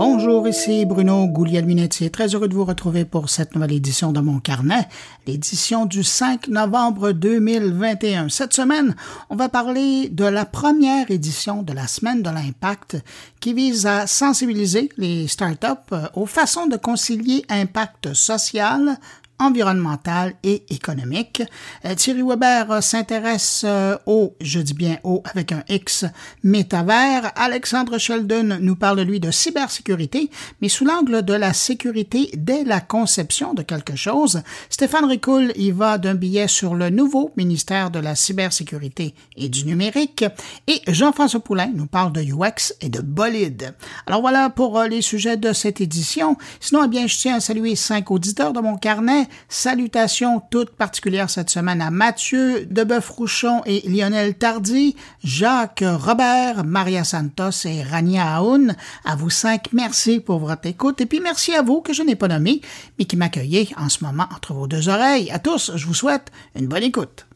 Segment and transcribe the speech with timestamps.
[0.00, 2.08] Bonjour, ici Bruno Guglielminetti.
[2.12, 4.86] Très heureux de vous retrouver pour cette nouvelle édition de mon carnet,
[5.26, 8.28] l'édition du 5 novembre 2021.
[8.28, 8.94] Cette semaine,
[9.28, 12.98] on va parler de la première édition de la Semaine de l'Impact
[13.40, 19.00] qui vise à sensibiliser les startups aux façons de concilier impact social,
[19.38, 21.42] environnementale et économique.
[21.84, 26.04] Euh, Thierry Weber euh, s'intéresse euh, au, je dis bien au avec un X,
[26.42, 27.32] métavers.
[27.36, 30.30] Alexandre Sheldon nous parle, lui, de cybersécurité,
[30.60, 34.42] mais sous l'angle de la sécurité dès la conception de quelque chose.
[34.70, 39.64] Stéphane Ricoul y va d'un billet sur le nouveau ministère de la cybersécurité et du
[39.64, 40.24] numérique.
[40.66, 43.74] Et Jean-François Poulain nous parle de UX et de bolide.
[44.06, 46.36] Alors voilà pour les sujets de cette édition.
[46.60, 51.30] Sinon, eh bien, je tiens à saluer cinq auditeurs de mon carnet Salutations toutes particulières
[51.30, 58.74] cette semaine à Mathieu Deboeuf-Rouchon et Lionel Tardy, Jacques Robert, Maria Santos et Rania Aoun.
[59.04, 61.00] À vous cinq, merci pour votre écoute.
[61.00, 62.60] Et puis merci à vous que je n'ai pas nommé,
[62.98, 65.30] mais qui m'accueillez en ce moment entre vos deux oreilles.
[65.30, 67.26] À tous, je vous souhaite une bonne écoute.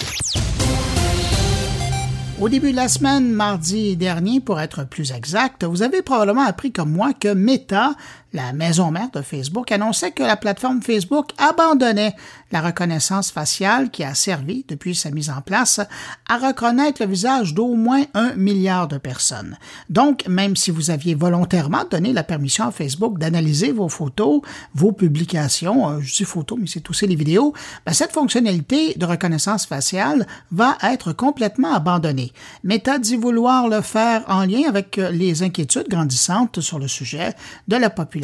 [2.43, 6.73] Au début de la semaine, mardi dernier, pour être plus exact, vous avez probablement appris
[6.73, 7.93] comme moi que Meta
[8.33, 12.15] la maison mère de Facebook annonçait que la plateforme Facebook abandonnait
[12.51, 15.81] la reconnaissance faciale qui a servi, depuis sa mise en place,
[16.29, 19.59] à reconnaître le visage d'au moins un milliard de personnes.
[19.91, 24.43] Donc, même si vous aviez volontairement donné la permission à Facebook d'analyser vos photos,
[24.75, 27.55] vos publications, euh, je dis photos, mais c'est aussi les vidéos,
[27.87, 32.33] ben, cette fonctionnalité de reconnaissance faciale va être complètement abandonnée.
[32.65, 37.35] Meta dit vouloir le faire en lien avec les inquiétudes grandissantes sur le sujet
[37.69, 38.22] de la population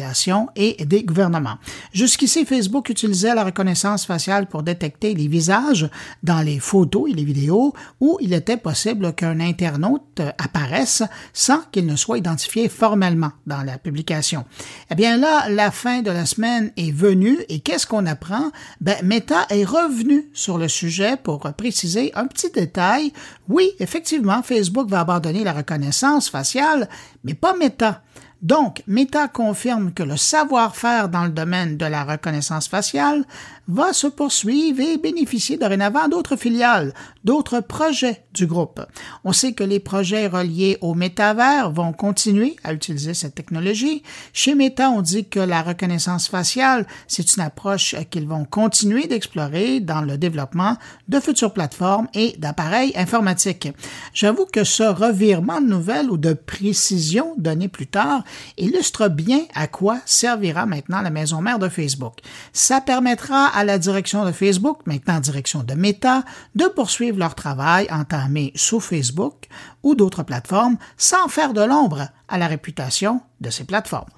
[0.55, 1.57] et des gouvernements.
[1.93, 5.89] Jusqu'ici, Facebook utilisait la reconnaissance faciale pour détecter les visages
[6.23, 11.85] dans les photos et les vidéos où il était possible qu'un internaute apparaisse sans qu'il
[11.85, 14.45] ne soit identifié formellement dans la publication.
[14.91, 18.51] Eh bien là, la fin de la semaine est venue et qu'est-ce qu'on apprend?
[18.81, 23.13] Ben, Meta est revenu sur le sujet pour préciser un petit détail.
[23.47, 26.89] Oui, effectivement, Facebook va abandonner la reconnaissance faciale,
[27.23, 28.03] mais pas Meta.
[28.41, 33.25] Donc, Meta confirme que le savoir-faire dans le domaine de la reconnaissance faciale
[33.69, 36.91] va se poursuivre et bénéficier dorénavant d'autres filiales,
[37.23, 38.81] d'autres projets du groupe.
[39.23, 44.01] On sait que les projets reliés au métavers vont continuer à utiliser cette technologie.
[44.33, 49.79] Chez Meta, on dit que la reconnaissance faciale, c'est une approche qu'ils vont continuer d'explorer
[49.79, 50.75] dans le développement
[51.07, 53.69] de futures plateformes et d'appareils informatiques.
[54.15, 58.23] J'avoue que ce revirement de nouvelles ou de précision donné plus tard
[58.57, 62.17] illustre bien à quoi servira maintenant la maison mère de Facebook.
[62.51, 66.23] Ça permettra la direction de Facebook, maintenant direction de Meta,
[66.55, 69.47] de poursuivre leur travail entamé sous Facebook
[69.83, 74.09] ou d'autres plateformes sans faire de l'ombre à la réputation de ces plateformes.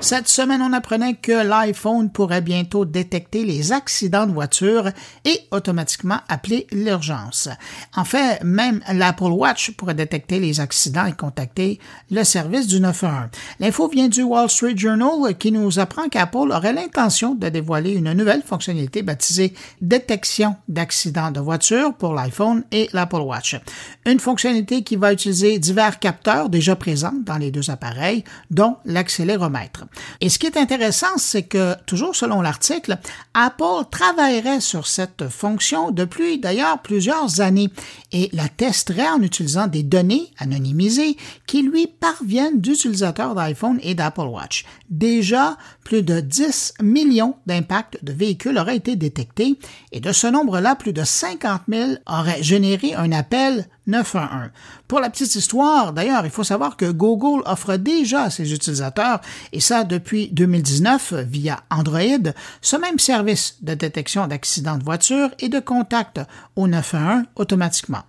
[0.00, 4.90] Cette semaine, on apprenait que l'iPhone pourrait bientôt détecter les accidents de voiture
[5.24, 7.48] et automatiquement appeler l'urgence.
[7.96, 13.30] En fait, même l'Apple Watch pourrait détecter les accidents et contacter le service du 911.
[13.60, 18.12] L'info vient du Wall Street Journal qui nous apprend qu'Apple aurait l'intention de dévoiler une
[18.12, 23.56] nouvelle fonctionnalité baptisée détection d'accidents de voiture pour l'iPhone et l'Apple Watch.
[24.04, 29.83] Une fonctionnalité qui va utiliser divers capteurs déjà présents dans les deux appareils, dont l'accéléromètre.
[30.20, 32.98] Et ce qui est intéressant, c'est que, toujours selon l'article,
[33.34, 37.70] Apple travaillerait sur cette fonction depuis d'ailleurs plusieurs années
[38.12, 44.22] et la testerait en utilisant des données anonymisées qui lui parviennent d'utilisateurs d'iPhone et d'Apple
[44.22, 44.64] Watch.
[44.90, 49.58] Déjà, plus de 10 millions d'impacts de véhicules auraient été détectés
[49.92, 54.50] et de ce nombre-là, plus de 50 000 auraient généré un appel 911.
[54.86, 59.20] Pour la petite histoire, d'ailleurs, il faut savoir que Google offre déjà à ses utilisateurs,
[59.52, 65.48] et ça depuis 2019 via Android, ce même service de détection d'accidents de voiture et
[65.48, 66.20] de contact
[66.56, 68.02] au 911 automatiquement.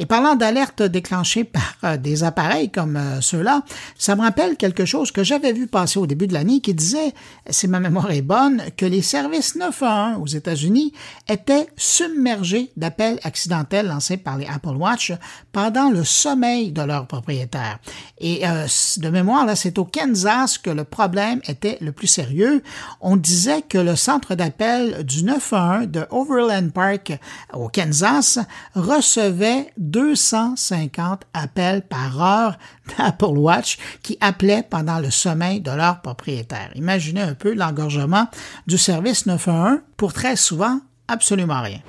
[0.00, 3.62] Et parlant d'alerte déclenchées par euh, des appareils comme euh, ceux-là,
[3.96, 7.12] ça me rappelle quelque chose que j'avais vu passer au début de l'année qui disait,
[7.50, 10.92] si ma mémoire est bonne, que les services 911 aux États-Unis
[11.28, 15.12] étaient submergés d'appels accidentels lancés par les Apple Watch
[15.50, 17.80] pendant le sommeil de leurs propriétaires.
[18.18, 18.66] Et euh,
[18.98, 22.62] de mémoire, là, c'est au Kansas que le problème était le plus sérieux.
[23.00, 27.18] On disait que le centre d'appel du 911 de Overland Park
[27.52, 28.38] au Kansas
[28.74, 32.58] recevait 250 appels par heure
[32.96, 36.70] d'Apple Watch qui appelaient pendant le sommeil de leur propriétaire.
[36.74, 38.26] Imaginez un peu l'engorgement
[38.66, 41.80] du service 911 pour très souvent absolument rien.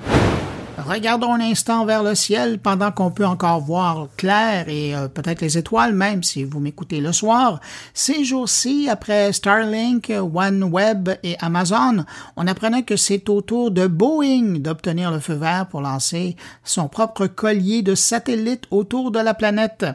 [0.88, 5.42] Regardons un instant vers le ciel pendant qu'on peut encore voir clair et euh, peut-être
[5.42, 7.60] les étoiles même si vous m'écoutez le soir.
[7.94, 12.06] Ces jours-ci, après Starlink, OneWeb et Amazon,
[12.36, 16.88] on apprenait que c'est au tour de Boeing d'obtenir le feu vert pour lancer son
[16.88, 19.86] propre collier de satellites autour de la planète.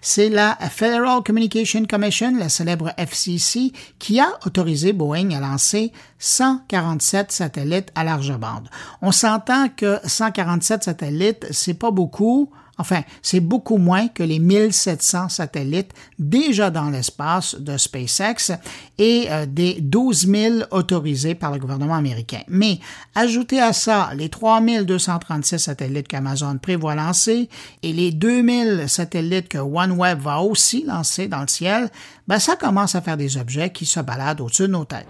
[0.00, 7.32] C'est la Federal Communication Commission, la célèbre FCC, qui a autorisé Boeing à lancer 147
[7.32, 8.68] satellites à large bande.
[9.02, 10.33] On s'entend que 147
[10.82, 12.50] satellites, c'est pas beaucoup.
[12.76, 18.52] Enfin, c'est beaucoup moins que les 1700 satellites déjà dans l'espace de SpaceX
[18.98, 22.40] et euh, des 12 000 autorisés par le gouvernement américain.
[22.48, 22.80] Mais
[23.14, 27.48] ajoutez à ça les 3236 satellites qu'Amazon prévoit lancer
[27.84, 31.90] et les 2000 satellites que OneWeb va aussi lancer dans le ciel,
[32.26, 35.06] ben ça commence à faire des objets qui se baladent au-dessus de nos têtes.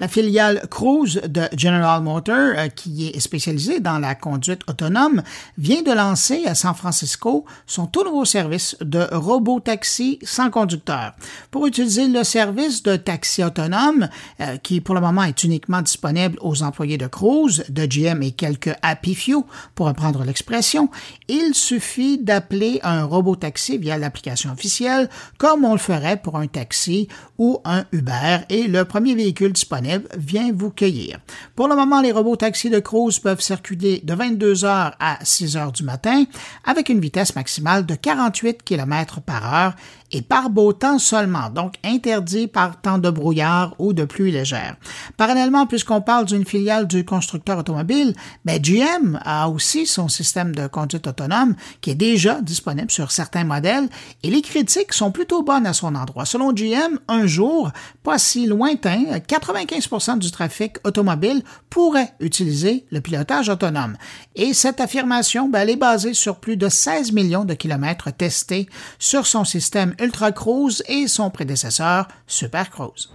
[0.00, 5.22] La filiale Cruise de General Motors, euh, qui est spécialisée dans la conduite autonome,
[5.58, 11.12] vient de lancer à San Francisco son tout nouveau service de robot-taxi sans conducteur.
[11.50, 14.08] Pour utiliser le service de taxi autonome,
[14.40, 18.32] euh, qui pour le moment est uniquement disponible aux employés de Cruise, de GM et
[18.32, 19.44] quelques Happy Few,
[19.74, 20.88] pour reprendre l'expression,
[21.28, 27.06] il suffit d'appeler un robot-taxi via l'application officielle, comme on le ferait pour un taxi
[27.36, 31.18] ou un Uber, et le premier véhicule disponible vient vous cueillir.
[31.54, 35.56] Pour le moment, les robots taxis de Cruise peuvent circuler de 22 heures à 6
[35.56, 36.24] heures du matin
[36.64, 39.74] avec une vitesse maximale de 48 km par heure
[40.12, 44.76] et par beau temps seulement, donc interdit par temps de brouillard ou de pluie légère.
[45.16, 48.14] Parallèlement, puisqu'on parle d'une filiale du constructeur automobile,
[48.44, 53.44] ben GM a aussi son système de conduite autonome qui est déjà disponible sur certains
[53.44, 53.88] modèles
[54.22, 56.24] et les critiques sont plutôt bonnes à son endroit.
[56.24, 57.70] Selon GM, un jour,
[58.02, 63.96] pas si lointain, 95% du trafic automobile pourrait utiliser le pilotage autonome.
[64.34, 68.68] Et cette affirmation, ben, elle est basée sur plus de 16 millions de kilomètres testés
[68.98, 73.10] sur son système Ultra Cruise et son prédécesseur Super Cruise.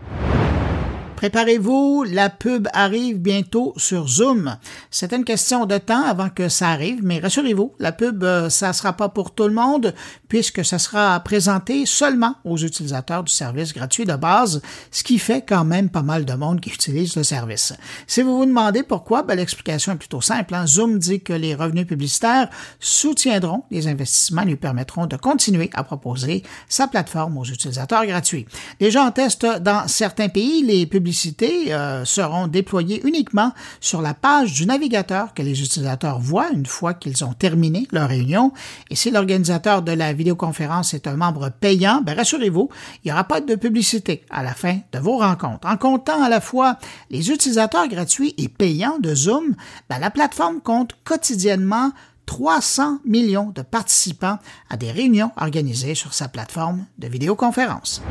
[1.25, 4.57] Préparez-vous, la pub arrive bientôt sur Zoom.
[4.92, 8.74] C'est une question de temps avant que ça arrive, mais rassurez-vous, la pub, euh, ça
[8.74, 9.95] sera pas pour tout le monde
[10.27, 14.62] puisque ça sera présenté seulement aux utilisateurs du service gratuit de base,
[14.92, 17.74] ce qui fait quand même pas mal de monde qui utilise le service.
[18.06, 20.54] Si vous vous demandez pourquoi, ben, l'explication est plutôt simple.
[20.54, 20.68] Hein.
[20.68, 25.83] Zoom dit que les revenus publicitaires soutiendront les investissements et lui permettront de continuer à
[25.83, 28.45] proposer sa plateforme aux utilisateurs gratuits.
[28.80, 34.54] Déjà en test dans certains pays, les publicités euh, seront déployées uniquement sur la page
[34.54, 38.52] du navigateur que les utilisateurs voient une fois qu'ils ont terminé leur réunion.
[38.90, 42.70] Et si l'organisateur de la vidéoconférence est un membre payant, ben rassurez-vous,
[43.04, 45.68] il n'y aura pas de publicité à la fin de vos rencontres.
[45.68, 46.78] En comptant à la fois
[47.10, 49.56] les utilisateurs gratuits et payants de Zoom,
[49.90, 51.92] ben la plateforme compte quotidiennement
[52.26, 54.40] 300 millions de participants
[54.70, 58.02] à des réunions organisées sur sa plateforme de vidéoconférence.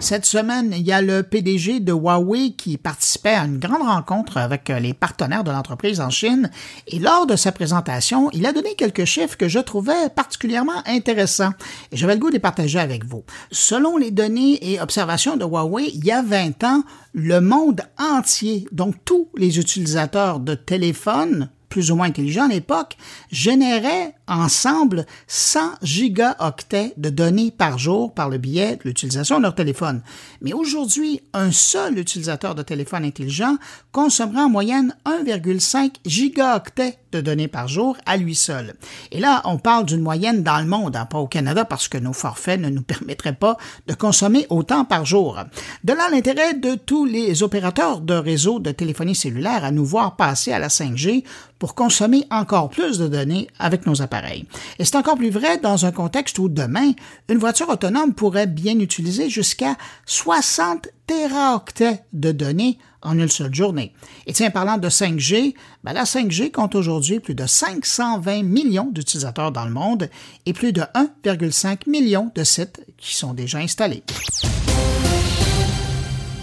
[0.00, 4.36] Cette semaine, il y a le PDG de Huawei qui participait à une grande rencontre
[4.36, 6.50] avec euh, les partenaires de l'entreprise en Chine
[6.88, 11.52] et lors de sa présentation, il a donné quelques chiffres que je trouvais particulièrement intéressants
[11.90, 13.24] et j'avais le goût de les partager avec vous.
[13.50, 16.82] Selon les données et observations de Huawei, il y a 20 ans,
[17.14, 22.96] le monde entier, donc tous les utilisateurs de téléphones, plus ou moins intelligents à l'époque,
[23.30, 29.54] généraient ensemble 100 gigaoctets de données par jour par le biais de l'utilisation de leur
[29.54, 30.02] téléphone.
[30.40, 33.56] Mais aujourd'hui, un seul utilisateur de téléphone intelligent
[33.92, 38.74] consommera en moyenne 1,5 gigaoctets de données par jour à lui seul.
[39.12, 41.98] Et là, on parle d'une moyenne dans le monde, hein, pas au Canada, parce que
[41.98, 45.38] nos forfaits ne nous permettraient pas de consommer autant par jour.
[45.84, 50.16] De là l'intérêt de tous les opérateurs de réseaux de téléphonie cellulaire à nous voir
[50.16, 51.24] passer à la 5G
[51.58, 54.13] pour consommer encore plus de données avec nos appareils.
[54.78, 56.92] Et c'est encore plus vrai dans un contexte où demain,
[57.28, 63.92] une voiture autonome pourrait bien utiliser jusqu'à 60 téraoctets de données en une seule journée.
[64.26, 65.54] Et tiens, parlant de 5G,
[65.84, 70.08] ben la 5G compte aujourd'hui plus de 520 millions d'utilisateurs dans le monde
[70.46, 74.02] et plus de 1,5 million de sites qui sont déjà installés.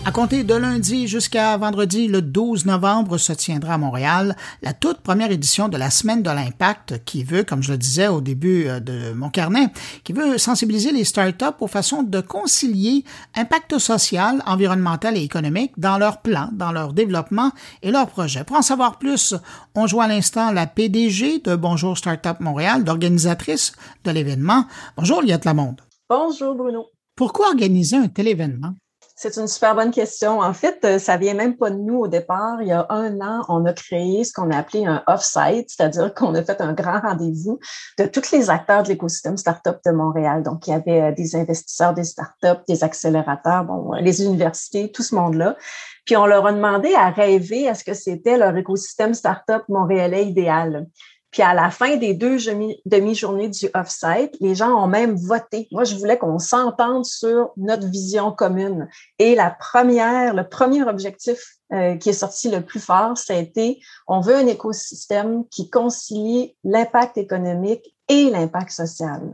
[0.04, 4.98] À compter de lundi jusqu'à vendredi, le 12 novembre, se tiendra à Montréal la toute
[5.02, 8.68] première édition de la Semaine de l'Impact qui veut, comme je le disais au début
[8.68, 9.68] euh, de mon carnet,
[10.04, 13.06] qui veut sensibiliser les startups aux façons de concilier
[13.36, 17.52] impact social, environnemental et économique dans leurs plans, dans leur développement
[17.84, 18.44] et leurs projets.
[18.44, 19.36] Pour en savoir plus,
[19.76, 24.66] on joue à l'instant la PDG de Bonjour Startup Montréal, d'organisatrice de l'événement.
[24.98, 25.82] Bonjour Liette Lamonde.
[26.10, 26.88] Bonjour Bruno.
[27.16, 28.74] Pourquoi organiser un tel événement?
[29.24, 30.40] C'est une super bonne question.
[30.40, 32.60] En fait, euh, ça vient même pas de nous au départ.
[32.60, 36.12] Il y a un an, on a créé ce qu'on a appelé un off-site, c'est-à-dire
[36.16, 37.60] qu'on a fait un grand rendez-vous
[38.00, 40.42] de tous les acteurs de l'écosystème startup de Montréal.
[40.42, 45.04] Donc, il y avait euh, des investisseurs des startups, des accélérateurs, bon, les universités, tout
[45.04, 45.56] ce monde-là.
[46.04, 50.26] Puis on leur a demandé à rêver à ce que c'était leur écosystème startup montréalais
[50.26, 50.88] idéal.
[51.32, 52.38] Puis à la fin des deux
[52.86, 55.68] demi-journées du off-site, les gens ont même voté.
[55.72, 58.90] Moi, je voulais qu'on s'entende sur notre vision commune.
[59.18, 61.40] Et la première, le premier objectif
[61.72, 65.70] euh, qui est sorti le plus fort, ça a été on veut un écosystème qui
[65.70, 69.34] concilie l'impact économique et l'impact social.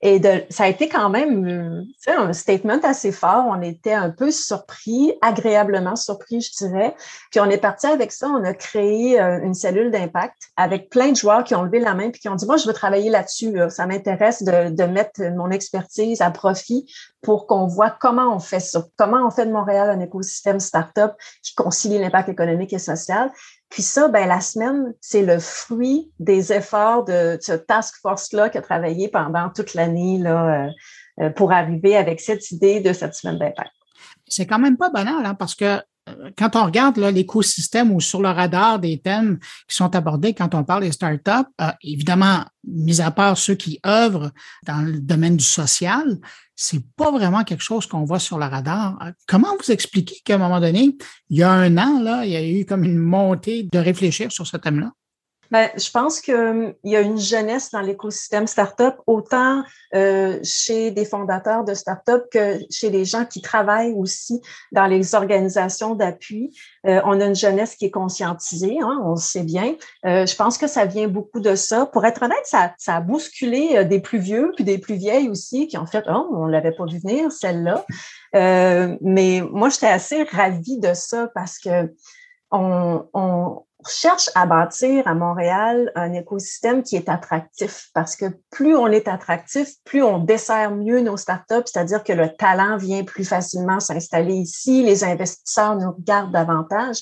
[0.00, 3.46] Et de, ça a été quand même un statement assez fort.
[3.48, 6.94] On était un peu surpris, agréablement surpris, je dirais.
[7.30, 8.28] Puis on est parti avec ça.
[8.28, 11.94] On a créé euh, une cellule d'impact avec plein de joueurs qui ont levé la
[11.94, 13.58] main puis qui ont dit, moi, je veux travailler là-dessus.
[13.70, 16.86] Ça m'intéresse de, de mettre mon expertise à profit
[17.22, 21.12] pour qu'on voit comment on fait ça, comment on fait de Montréal un écosystème startup
[21.42, 23.30] qui concilie l'impact économique et social?
[23.70, 28.58] Puis ça, ben, la semaine, c'est le fruit des efforts de ce task force-là qui
[28.58, 30.68] a travaillé pendant toute l'année euh,
[31.20, 33.72] euh, pour arriver avec cette idée de cette semaine d'impact.
[34.26, 35.80] C'est quand même pas banal, hein, parce que
[36.36, 39.38] quand on regarde l'écosystème ou sur le radar des thèmes
[39.68, 41.50] qui sont abordés quand on parle des startups,
[41.82, 44.30] évidemment, mis à part ceux qui œuvrent
[44.66, 46.18] dans le domaine du social,
[46.54, 48.98] c'est pas vraiment quelque chose qu'on voit sur le radar.
[49.26, 50.96] Comment vous expliquez qu'à un moment donné,
[51.30, 54.32] il y a un an, là, il y a eu comme une montée de réfléchir
[54.32, 54.92] sur ce thème-là?
[55.50, 59.62] Ben, je pense qu'il hum, y a une jeunesse dans l'écosystème startup, autant
[59.94, 65.14] euh, chez des fondateurs de startup que chez les gens qui travaillent aussi dans les
[65.14, 66.54] organisations d'appui.
[66.86, 69.74] Euh, on a une jeunesse qui est conscientisée, hein, on le sait bien.
[70.04, 71.86] Euh, je pense que ça vient beaucoup de ça.
[71.86, 75.66] Pour être honnête, ça, ça a bousculé des plus vieux puis des plus vieilles aussi
[75.68, 77.84] qui ont fait oh, on l'avait pas vu venir celle-là.
[79.00, 81.90] mais moi, j'étais assez ravie de ça parce que
[82.50, 88.76] on, on, cherche à bâtir à Montréal un écosystème qui est attractif parce que plus
[88.76, 93.24] on est attractif, plus on dessert mieux nos startups, c'est-à-dire que le talent vient plus
[93.24, 96.98] facilement s'installer ici, les investisseurs nous regardent davantage.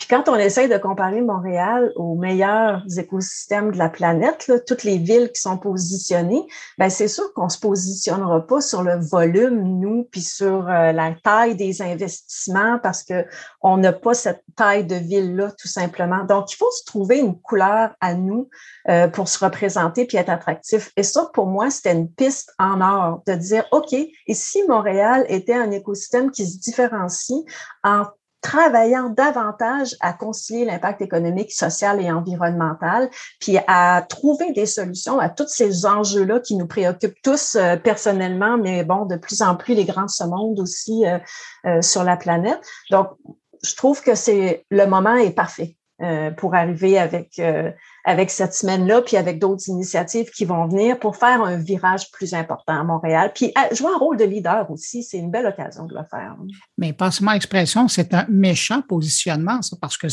[0.00, 4.82] Puis quand on essaye de comparer Montréal aux meilleurs écosystèmes de la planète, là, toutes
[4.82, 6.42] les villes qui sont positionnées,
[6.78, 11.14] ben c'est sûr qu'on se positionnera pas sur le volume, nous, puis sur euh, la
[11.22, 13.26] taille des investissements parce que
[13.60, 16.24] on n'a pas cette taille de ville-là, tout simplement.
[16.24, 18.48] Donc, il faut se trouver une couleur à nous
[18.88, 20.92] euh, pour se représenter puis être attractif.
[20.96, 25.26] Et ça, pour moi, c'était une piste en or de dire, OK, et si Montréal
[25.28, 27.40] était un écosystème qui se différencie
[27.84, 28.06] en
[28.40, 35.28] travaillant davantage à concilier l'impact économique, social et environnemental, puis à trouver des solutions à
[35.28, 39.74] tous ces enjeux-là qui nous préoccupent tous euh, personnellement, mais bon, de plus en plus
[39.74, 41.18] les grands ce monde aussi euh,
[41.66, 42.60] euh, sur la planète.
[42.90, 43.08] Donc,
[43.62, 45.76] je trouve que c'est le moment est parfait
[46.36, 47.40] pour arriver avec
[48.04, 52.32] avec cette semaine-là, puis avec d'autres initiatives qui vont venir pour faire un virage plus
[52.34, 53.32] important à Montréal.
[53.34, 56.36] Puis jouer un rôle de leader aussi, c'est une belle occasion de le faire.
[56.78, 60.06] Mais passe-moi l'expression, c'est un méchant positionnement, ça, parce que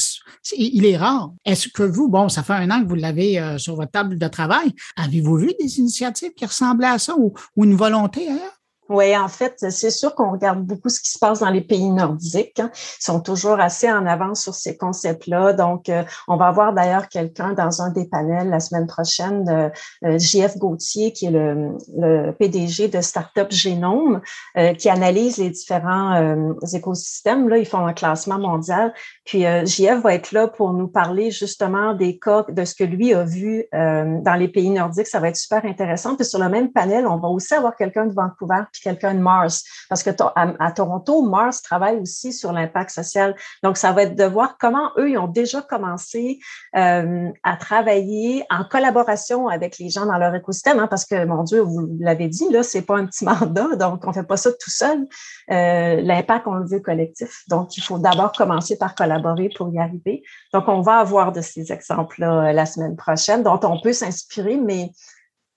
[0.57, 1.31] il est rare.
[1.45, 4.17] Est-ce que vous, bon, ça fait un an que vous l'avez euh, sur votre table
[4.17, 8.56] de travail, avez-vous vu des initiatives qui ressemblaient à ça ou, ou une volonté ailleurs?
[8.89, 11.89] Oui, en fait, c'est sûr qu'on regarde beaucoup ce qui se passe dans les pays
[11.89, 12.59] nordiques.
[12.59, 12.71] Hein.
[12.73, 15.51] Ils sont toujours assez en avance sur ces concepts-là.
[15.53, 19.71] Donc, euh, on va avoir d'ailleurs quelqu'un dans un des panels la semaine prochaine,
[20.05, 24.21] euh, JF Gauthier, qui est le, PDG de Startup Génome,
[24.57, 27.49] euh, qui analyse les différents écosystèmes.
[27.49, 28.93] Là, ils font un classement mondial.
[29.27, 33.13] Puis, JF va être là pour nous parler justement des cas, de ce que lui
[33.13, 35.07] a vu dans les pays nordiques.
[35.07, 36.15] Ça va être super intéressant.
[36.15, 39.63] Puis, sur le même panel, on va aussi avoir quelqu'un de Vancouver quelqu'un de Mars.
[39.89, 43.35] Parce que à, Toronto, Mars travaille aussi sur l'impact social.
[43.63, 46.39] Donc, ça va être de voir comment eux, ils ont déjà commencé
[46.75, 51.43] euh, à travailler en collaboration avec les gens dans leur écosystème, hein, parce que, mon
[51.43, 54.51] Dieu, vous l'avez dit, là, c'est pas un petit mandat, donc on fait pas ça
[54.51, 55.05] tout seul.
[55.51, 57.43] Euh, l'impact, on le veut collectif.
[57.49, 59.16] Donc, il faut d'abord commencer par collaborer
[59.55, 60.23] pour y arriver.
[60.53, 64.57] Donc, on va avoir de ces exemples-là euh, la semaine prochaine dont on peut s'inspirer,
[64.57, 64.91] mais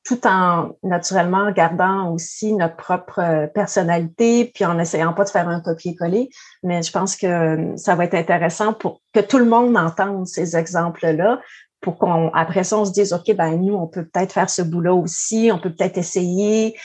[0.05, 5.49] tout en naturellement gardant aussi notre propre euh, personnalité, puis en essayant pas de faire
[5.49, 6.31] un copier-coller.
[6.63, 10.27] Mais je pense que euh, ça va être intéressant pour que tout le monde entende
[10.27, 11.41] ces exemples-là,
[11.81, 14.61] pour qu'on après ça on se dise ok ben nous on peut peut-être faire ce
[14.61, 16.77] boulot aussi, on peut peut-être essayer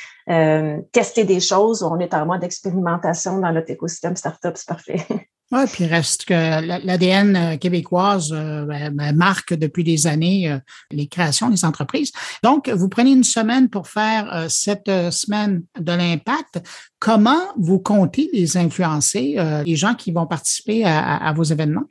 [0.91, 1.83] tester des choses.
[1.83, 5.05] On est en mode d'expérimentation dans notre écosystème startup, c'est parfait.
[5.51, 10.57] Oui, puis reste que l'ADN euh, québécoise euh, ben, ben, marque depuis des années euh,
[10.89, 12.11] les créations des entreprises.
[12.43, 16.61] Donc, vous prenez une semaine pour faire cette semaine de l'impact.
[16.97, 21.85] Comment vous comptez les influencer, les gens qui vont participer à, vos événements?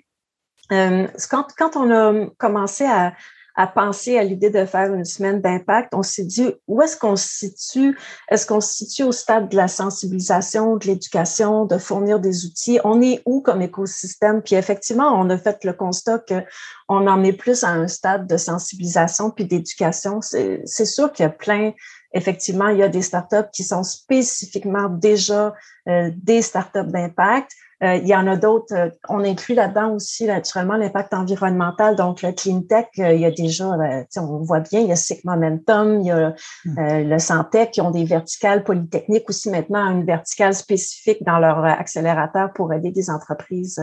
[0.68, 3.14] quand, quand, on a commencé à,
[3.54, 7.16] à penser à l'idée de faire une semaine d'impact, on s'est dit où est-ce qu'on
[7.16, 7.98] se situe?
[8.28, 12.80] Est-ce qu'on se situe au stade de la sensibilisation, de l'éducation, de fournir des outils?
[12.84, 14.42] On est où comme écosystème?
[14.42, 18.36] Puis effectivement, on a fait le constat qu'on en est plus à un stade de
[18.36, 20.20] sensibilisation puis d'éducation.
[20.20, 21.72] C'est sûr qu'il y a plein
[22.14, 25.52] effectivement, il y a des startups qui sont spécifiquement déjà
[25.88, 27.52] euh, des startups d'impact.
[27.82, 28.74] Euh, il y en a d'autres.
[28.74, 31.96] Euh, on inclut là-dedans aussi, naturellement, l'impact environnemental.
[31.96, 33.68] Donc, le clean tech, euh, il y a déjà,
[34.16, 37.08] on voit bien, il y a SIC Momentum, il y a hmm.
[37.08, 42.52] le Santec qui ont des verticales polytechniques aussi maintenant, une verticale spécifique dans leur accélérateur
[42.52, 43.80] pour aider des entreprises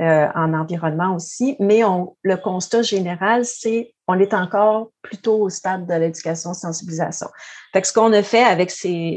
[0.00, 1.56] euh, en environnement aussi.
[1.60, 7.28] Mais on, le constat général, c'est on est encore plutôt au stade de l'éducation sensibilisation.
[7.72, 8.72] Fait ce qu'on a fait avec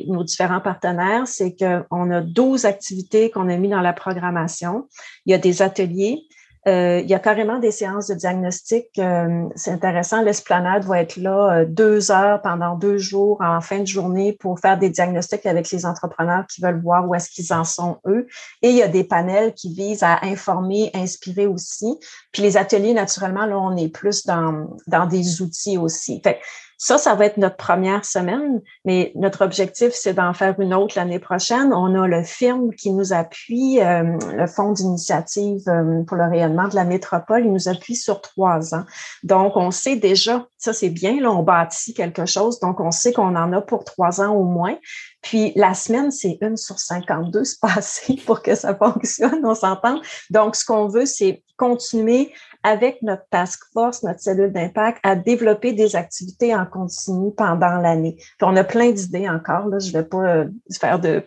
[0.08, 4.88] nos différents partenaires, c'est qu'on a 12 activités qu'on a mis dans la programmation.
[5.26, 6.24] Il y a des ateliers,
[6.68, 8.88] euh, il y a carrément des séances de diagnostic.
[8.98, 10.24] Euh, c'est intéressant.
[10.24, 14.60] L'esplanade va être là euh, deux heures pendant deux jours en fin de journée pour
[14.60, 18.26] faire des diagnostics avec les entrepreneurs qui veulent voir où est-ce qu'ils en sont eux.
[18.64, 22.00] Et il y a des panels qui visent à informer, inspirer aussi.
[22.32, 26.20] Puis les ateliers, naturellement, là, on est plus dans, dans des outils aussi.
[26.78, 30.96] Ça, ça va être notre première semaine, mais notre objectif, c'est d'en faire une autre
[30.98, 31.74] l'année prochaine.
[31.74, 36.68] On a le film qui nous appuie, euh, le Fonds d'initiative euh, pour le rayonnement
[36.68, 38.84] de la métropole, il nous appuie sur trois ans.
[39.24, 43.14] Donc, on sait déjà, ça c'est bien, là, on bâtit quelque chose, donc on sait
[43.14, 44.76] qu'on en a pour trois ans au moins.
[45.22, 49.56] Puis la semaine, c'est une sur 52, c'est pas assez pour que ça fonctionne, on
[49.56, 50.02] s'entend.
[50.30, 55.74] Donc, ce qu'on veut, c'est continuer avec notre task force, notre cellule d'impact, à développer
[55.74, 58.18] des activités en continu pendant l'année.
[58.42, 59.68] on a plein d'idées encore.
[59.68, 60.46] Là, je ne vais pas euh,
[60.80, 61.24] faire de,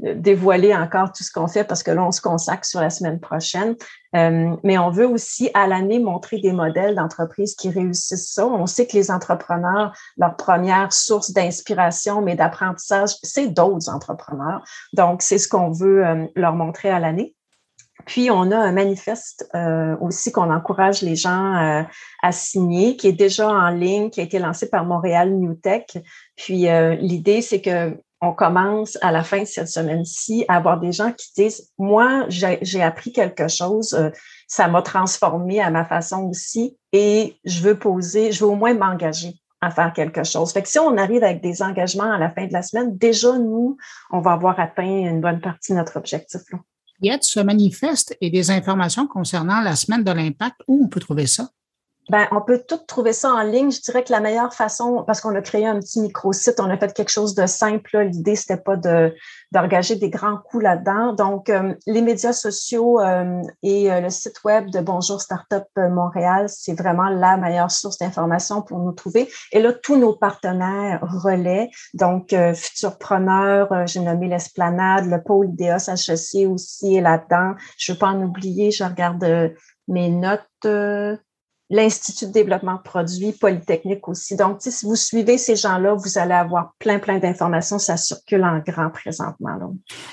[0.00, 3.20] dévoiler encore tout ce qu'on fait parce que là, on se consacre sur la semaine
[3.20, 3.76] prochaine.
[4.16, 8.46] Euh, mais on veut aussi à l'année montrer des modèles d'entreprises qui réussissent ça.
[8.46, 14.62] On sait que les entrepreneurs, leur première source d'inspiration, mais d'apprentissage, c'est d'autres entrepreneurs.
[14.92, 17.34] Donc, c'est ce qu'on veut euh, leur montrer à l'année.
[18.04, 21.86] Puis, on a un manifeste euh, aussi qu'on encourage les gens
[22.22, 25.86] à signer, qui est déjà en ligne, qui a été lancé par Montréal New Tech.
[26.36, 26.66] Puis,
[26.98, 31.12] l'idée, c'est que on commence à la fin de cette semaine-ci à avoir des gens
[31.12, 33.96] qui disent, moi, j'ai appris quelque chose,
[34.48, 38.74] ça m'a transformé à ma façon aussi, et je veux poser, je veux au moins
[38.74, 40.52] m'engager à faire quelque chose.
[40.52, 43.38] Fait que si on arrive avec des engagements à la fin de la semaine, déjà,
[43.38, 43.76] nous,
[44.10, 46.40] on va avoir atteint une bonne partie de notre objectif.
[46.52, 50.56] Là ce manifeste et des informations concernant la semaine de l'impact.
[50.68, 51.48] Où on peut trouver ça?
[52.10, 53.70] Ben, on peut tout trouver ça en ligne.
[53.70, 56.76] Je dirais que la meilleure façon, parce qu'on a créé un petit micro-site, on a
[56.76, 57.98] fait quelque chose de simple.
[57.98, 59.14] L'idée, c'était pas de
[59.52, 61.12] d'engager des grands coûts là-dedans.
[61.12, 66.46] Donc, euh, les médias sociaux euh, et euh, le site web de Bonjour Startup Montréal,
[66.48, 69.30] c'est vraiment la meilleure source d'information pour nous trouver.
[69.52, 76.48] Et là, tous nos partenaires relais, donc Futurpreneur, j'ai nommé l'Esplanade, le pôle IDEOS HEC
[76.48, 77.54] aussi est là-dedans.
[77.78, 79.54] Je ne veux pas en oublier, je regarde
[79.86, 80.42] mes notes
[81.70, 84.36] l'Institut de développement de produits, Polytechnique aussi.
[84.36, 87.78] Donc, si vous suivez ces gens-là, vous allez avoir plein, plein d'informations.
[87.78, 89.56] Ça circule en grand présentement.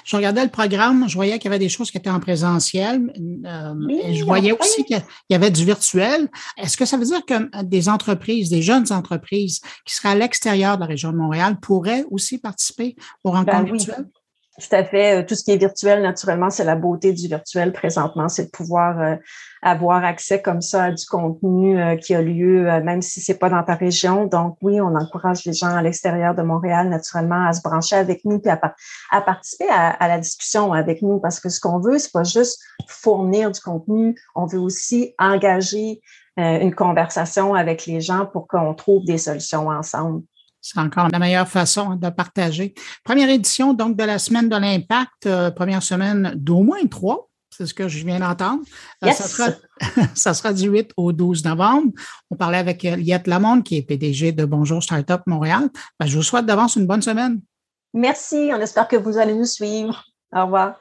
[0.05, 3.11] Je regardais le programme, je voyais qu'il y avait des choses qui étaient en présentiel.
[3.45, 6.29] Euh, je voyais aussi qu'il y avait du virtuel.
[6.57, 10.75] Est-ce que ça veut dire que des entreprises, des jeunes entreprises qui seraient à l'extérieur
[10.75, 14.07] de la région de Montréal pourraient aussi participer aux rencontres ben virtuelles?
[14.61, 15.19] Tout à fait.
[15.19, 18.49] Euh, tout ce qui est virtuel, naturellement, c'est la beauté du virtuel présentement, c'est de
[18.51, 19.15] pouvoir euh,
[19.63, 23.49] avoir accès comme ça à du contenu euh, qui a lieu, même si c'est pas
[23.49, 24.25] dans ta région.
[24.25, 28.23] Donc oui, on encourage les gens à l'extérieur de Montréal, naturellement, à se brancher avec
[28.23, 28.61] nous puis à,
[29.09, 32.61] à participer à, la discussion avec nous, parce que ce qu'on veut, c'est pas juste
[32.87, 36.01] fournir du contenu, on veut aussi engager
[36.37, 40.21] une conversation avec les gens pour qu'on trouve des solutions ensemble.
[40.61, 42.73] C'est encore la meilleure façon de partager.
[43.03, 47.29] Première édition, donc, de la semaine de l'impact, euh, première semaine d'au moins trois.
[47.49, 48.61] C'est ce que je viens d'entendre.
[49.03, 49.49] Euh, ça, sera,
[50.15, 51.91] ça sera du 8 au 12 novembre.
[52.29, 55.69] On parlait avec euh, Liette Lamonde, qui est PDG de Bonjour Startup Montréal.
[55.99, 57.41] Ben, je vous souhaite d'avance une bonne semaine.
[57.93, 58.51] Merci.
[58.53, 60.05] On espère que vous allez nous suivre.
[60.33, 60.79] Au revoir.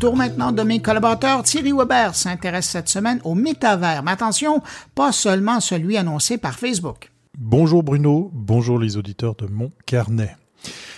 [0.00, 1.42] Tour maintenant de mes collaborateurs.
[1.42, 4.02] Thierry Weber s'intéresse cette semaine au métavers.
[4.02, 4.62] Mais attention,
[4.94, 7.12] pas seulement celui annoncé par Facebook.
[7.36, 10.36] Bonjour Bruno, bonjour les auditeurs de mon carnet.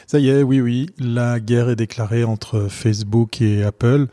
[0.07, 4.07] Ça y est, oui, oui, la guerre est déclarée entre Facebook et Apple.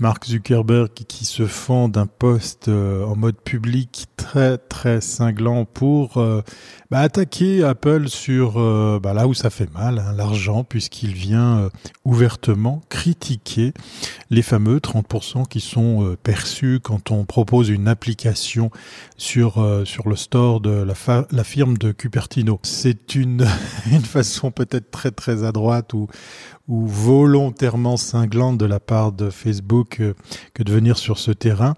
[0.00, 6.18] Mark Zuckerberg qui se fend d'un poste euh, en mode public très très cinglant pour
[6.18, 6.40] euh,
[6.88, 11.68] bah, attaquer Apple sur euh, bah, là où ça fait mal, hein, l'argent, puisqu'il vient
[12.04, 13.72] ouvertement critiquer
[14.30, 18.70] les fameux 30% qui sont perçus quand on propose une application
[19.16, 20.86] sur le store de
[21.30, 22.60] la, firme de Cupertino.
[22.62, 23.46] C'est une
[23.90, 26.06] une façon peut-être très très à droite ou
[26.68, 30.14] ou volontairement cinglante de la part de Facebook euh,
[30.54, 31.74] que de venir sur ce terrain,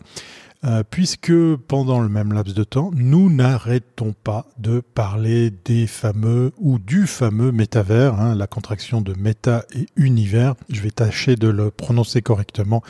[0.63, 1.33] euh, puisque
[1.69, 7.07] pendant le même laps de temps, nous n'arrêtons pas de parler des fameux ou du
[7.07, 10.55] fameux métavers, hein, la contraction de méta et univers.
[10.69, 12.83] Je vais tâcher de le prononcer correctement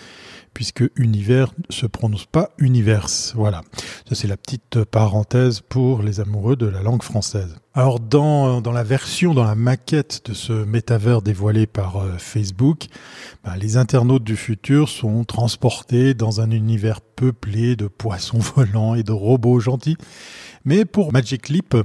[0.55, 3.33] puisque univers ne se prononce pas universe.
[3.37, 3.63] Voilà.
[4.09, 7.57] Ça, c'est la petite parenthèse pour les amoureux de la langue française.
[7.73, 12.87] Alors, dans, dans la version, dans la maquette de ce métavers dévoilé par euh, Facebook,
[13.45, 19.05] bah, les internautes du futur sont transportés dans un univers peuplé de poissons volants et
[19.05, 19.97] de robots gentils.
[20.65, 21.77] Mais pour Magic Leap,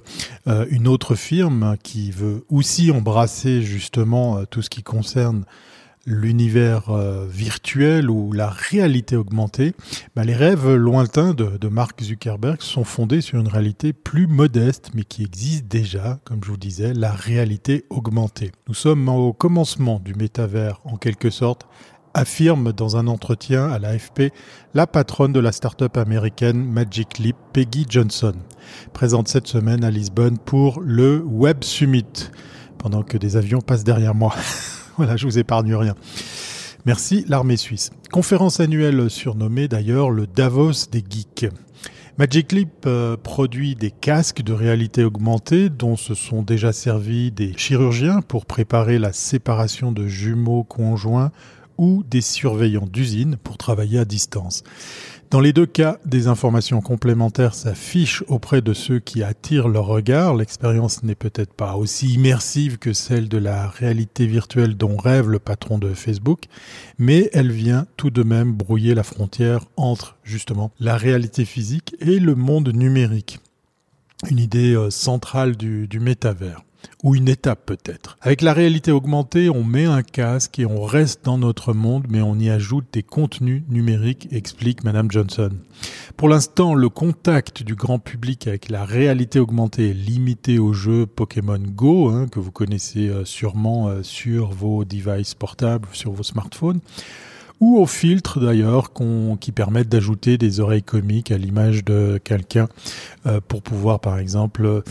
[0.48, 5.46] euh, une autre firme qui veut aussi embrasser justement euh, tout ce qui concerne
[6.06, 9.74] l'univers euh, virtuel ou la réalité augmentée,
[10.16, 14.92] bah, les rêves lointains de, de, Mark Zuckerberg sont fondés sur une réalité plus modeste,
[14.94, 18.52] mais qui existe déjà, comme je vous disais, la réalité augmentée.
[18.68, 21.68] Nous sommes au commencement du métavers, en quelque sorte,
[22.16, 24.32] affirme dans un entretien à l'AFP
[24.74, 28.36] la patronne de la start-up américaine Magic Leap, Peggy Johnson,
[28.94, 32.30] présente cette semaine à Lisbonne pour le Web Summit,
[32.78, 34.34] pendant que des avions passent derrière moi.
[34.98, 35.96] Voilà, je vous épargne rien.
[36.86, 37.92] Merci l'armée suisse.
[38.12, 41.48] Conférence annuelle surnommée d'ailleurs le Davos des geeks.
[42.18, 47.52] Magic Leap euh, produit des casques de réalité augmentée dont se sont déjà servis des
[47.58, 51.32] chirurgiens pour préparer la séparation de jumeaux conjoints
[51.78, 54.64] ou des surveillants d'usine pour travailler à distance.
[55.36, 60.34] Dans les deux cas, des informations complémentaires s'affichent auprès de ceux qui attirent leur regard.
[60.34, 65.40] L'expérience n'est peut-être pas aussi immersive que celle de la réalité virtuelle dont rêve le
[65.40, 66.46] patron de Facebook,
[66.98, 72.22] mais elle vient tout de même brouiller la frontière entre justement la réalité physique et
[72.22, 73.40] le monde numérique.
[74.30, 76.64] Une idée euh, centrale du, du métavers
[77.04, 78.18] ou une étape peut-être.
[78.22, 82.22] Avec la réalité augmentée, on met un casque et on reste dans notre monde, mais
[82.22, 85.50] on y ajoute des contenus numériques, explique Madame Johnson.
[86.18, 91.06] Pour l'instant, le contact du grand public avec la réalité augmentée est limité au jeu
[91.06, 96.24] Pokémon Go, hein, que vous connaissez euh, sûrement euh, sur vos devices portables, sur vos
[96.24, 96.80] smartphones
[97.60, 98.92] ou aux filtres d'ailleurs
[99.40, 102.68] qui permettent d'ajouter des oreilles comiques à l'image de quelqu'un
[103.26, 104.84] euh, pour pouvoir par exemple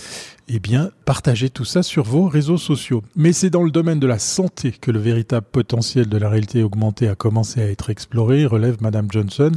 [0.49, 3.03] eh bien partager tout ça sur vos réseaux sociaux.
[3.17, 6.63] Mais c'est dans le domaine de la santé que le véritable potentiel de la réalité
[6.63, 9.53] augmentée a commencé à être exploré, relève Madame Johnson.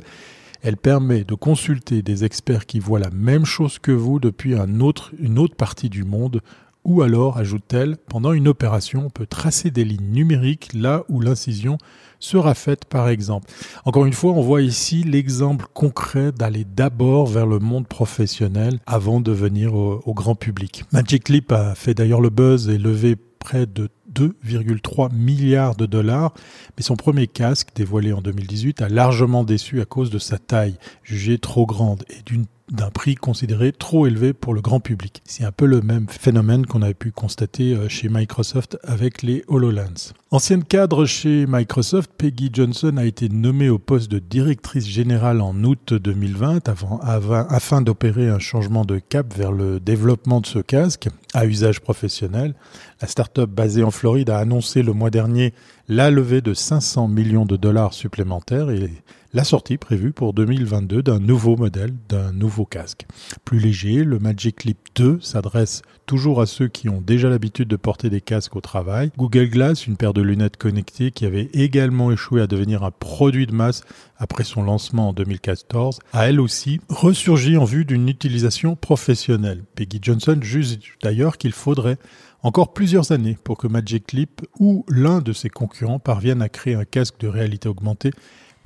[0.62, 4.80] Elle permet de consulter des experts qui voient la même chose que vous depuis un
[4.80, 6.41] autre, une autre partie du monde
[6.88, 11.78] ou alors, ajoute-t-elle, pendant une opération, on peut tracer des lignes numériques là où l'incision
[12.19, 13.52] sera faite par exemple.
[13.84, 19.19] Encore une fois, on voit ici l'exemple concret d'aller d'abord vers le monde professionnel avant
[19.19, 20.86] de venir au, grand public.
[20.93, 26.34] Magic Leap a fait d'ailleurs le buzz et levé près de 2,3 milliards de dollars,
[26.78, 30.78] mais son premier casque, dévoilé en 2018, a largement déçu à cause de sa taille,
[31.04, 35.21] jugée trop grande, et d'une d'un prix considéré trop élevé pour le grand public.
[35.25, 39.43] C'est un peu le même phénomène qu'on avait pu constater euh, chez Microsoft avec les
[39.47, 40.13] HoloLens.
[40.32, 45.63] Ancienne cadre chez Microsoft, Peggy Johnson a été nommée au poste de directrice générale en
[45.63, 51.08] août 2020 avant, afin d'opérer un changement de cap vers le développement de ce casque
[51.34, 52.56] à usage professionnel.
[53.01, 55.53] La start-up basée en Floride a annoncé le mois dernier
[55.88, 58.91] la levée de 500 millions de dollars supplémentaires et
[59.38, 63.06] la sortie prévue pour 2022 d'un nouveau modèle, d'un nouveau casque.
[63.45, 67.76] Plus léger, le Magic Leap 2 s'adresse toujours à ceux qui ont déjà l'habitude de
[67.76, 69.12] porter des casques au travail.
[69.15, 73.45] Google Glass, une paire de lunettes connectées qui avait également échoué à devenir un produit
[73.45, 73.84] de masse
[74.17, 79.65] après son lancement en 2014, a elle aussi ressurgi en vue d'une utilisation professionnelle.
[79.76, 82.00] Peggy Johnson juge d'ailleurs qu'il faudrait
[82.41, 86.73] encore plusieurs années pour que Magic Leap ou l'un de ses concurrents parvienne à créer
[86.73, 88.12] un casque de réalité augmentée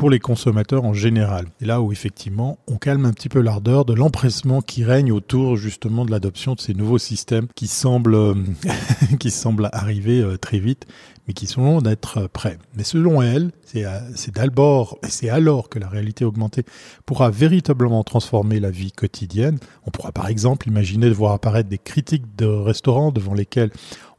[0.01, 1.45] pour les consommateurs en général.
[1.61, 5.57] Et là où effectivement on calme un petit peu l'ardeur de l'empressement qui règne autour
[5.57, 8.35] justement de l'adoption de ces nouveaux systèmes qui semblent,
[9.19, 10.87] qui semblent arriver euh, très vite,
[11.33, 12.57] qui sont longs d'être prêts.
[12.75, 16.63] Mais selon elle, c'est d'abord et c'est alors que la réalité augmentée
[17.05, 19.59] pourra véritablement transformer la vie quotidienne.
[19.85, 23.71] On pourra par exemple imaginer de voir apparaître des critiques de restaurants devant lesquels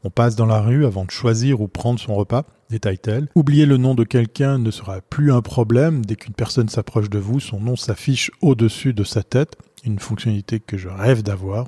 [0.03, 3.29] on passe dans la rue avant de choisir ou prendre son repas, détaille-t-elle.
[3.35, 6.05] Oublier le nom de quelqu'un ne sera plus un problème.
[6.05, 9.55] Dès qu'une personne s'approche de vous, son nom s'affiche au-dessus de sa tête.
[9.85, 11.67] Une fonctionnalité que je rêve d'avoir.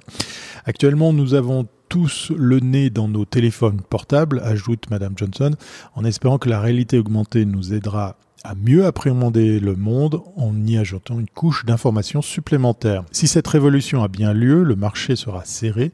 [0.66, 5.56] Actuellement, nous avons tous le nez dans nos téléphones portables, ajoute Madame Johnson,
[5.96, 10.78] en espérant que la réalité augmentée nous aidera à mieux appréhender le monde en y
[10.78, 13.06] ajoutant une couche d'informations supplémentaires.
[13.14, 15.94] Si cette révolution a bien lieu, le marché sera serré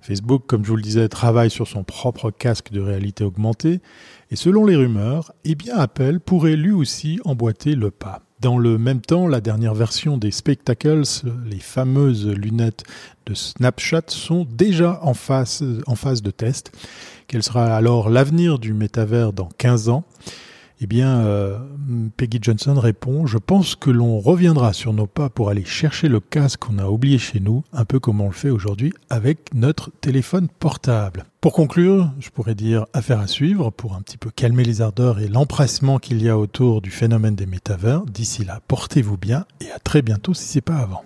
[0.00, 3.78] Facebook, comme je vous le disais, travaille sur son propre casque de réalité augmentée,
[4.32, 8.25] et selon les rumeurs, eh bien Apple pourrait lui aussi emboîter le pas.
[8.40, 11.04] Dans le même temps, la dernière version des Spectacles,
[11.46, 12.84] les fameuses lunettes
[13.24, 16.70] de Snapchat, sont déjà en phase, de test.
[17.28, 20.04] Quel sera alors l'avenir du métavers dans 15 ans?
[20.80, 21.58] Eh bien, euh,
[22.16, 26.20] Peggy Johnson répond Je pense que l'on reviendra sur nos pas pour aller chercher le
[26.20, 29.90] casque qu'on a oublié chez nous, un peu comme on le fait aujourd'hui avec notre
[30.00, 31.24] téléphone portable.
[31.40, 35.18] Pour conclure, je pourrais dire affaire à suivre pour un petit peu calmer les ardeurs
[35.18, 38.04] et l'empressement qu'il y a autour du phénomène des métavers.
[38.04, 41.04] D'ici là, portez-vous bien et à très bientôt si c'est pas avant.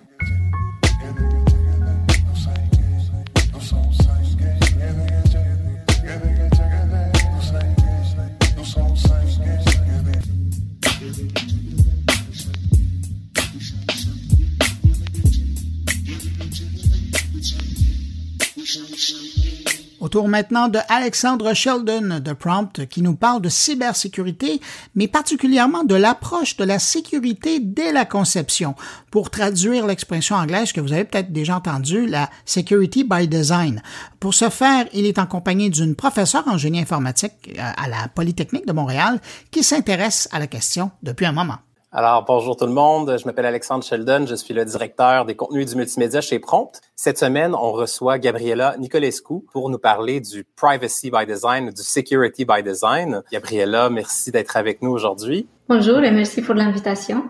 [20.01, 24.59] Autour maintenant de Alexandre Sheldon de Prompt qui nous parle de cybersécurité,
[24.95, 28.73] mais particulièrement de l'approche de la sécurité dès la conception.
[29.11, 33.83] Pour traduire l'expression anglaise que vous avez peut-être déjà entendue, la security by design.
[34.19, 38.07] Pour ce faire, il est en compagnie d'une professeure en génie informatique euh, à la
[38.07, 41.59] Polytechnique de Montréal qui s'intéresse à la question depuis un moment.
[41.93, 43.17] Alors, bonjour tout le monde.
[43.19, 44.25] Je m'appelle Alexandre Sheldon.
[44.25, 46.79] Je suis le directeur des contenus du multimédia chez Prompt.
[46.95, 52.45] Cette semaine, on reçoit Gabriela Nicolescu pour nous parler du privacy by design, du security
[52.45, 53.23] by design.
[53.29, 55.49] Gabriela, merci d'être avec nous aujourd'hui.
[55.67, 57.25] Bonjour et merci pour l'invitation.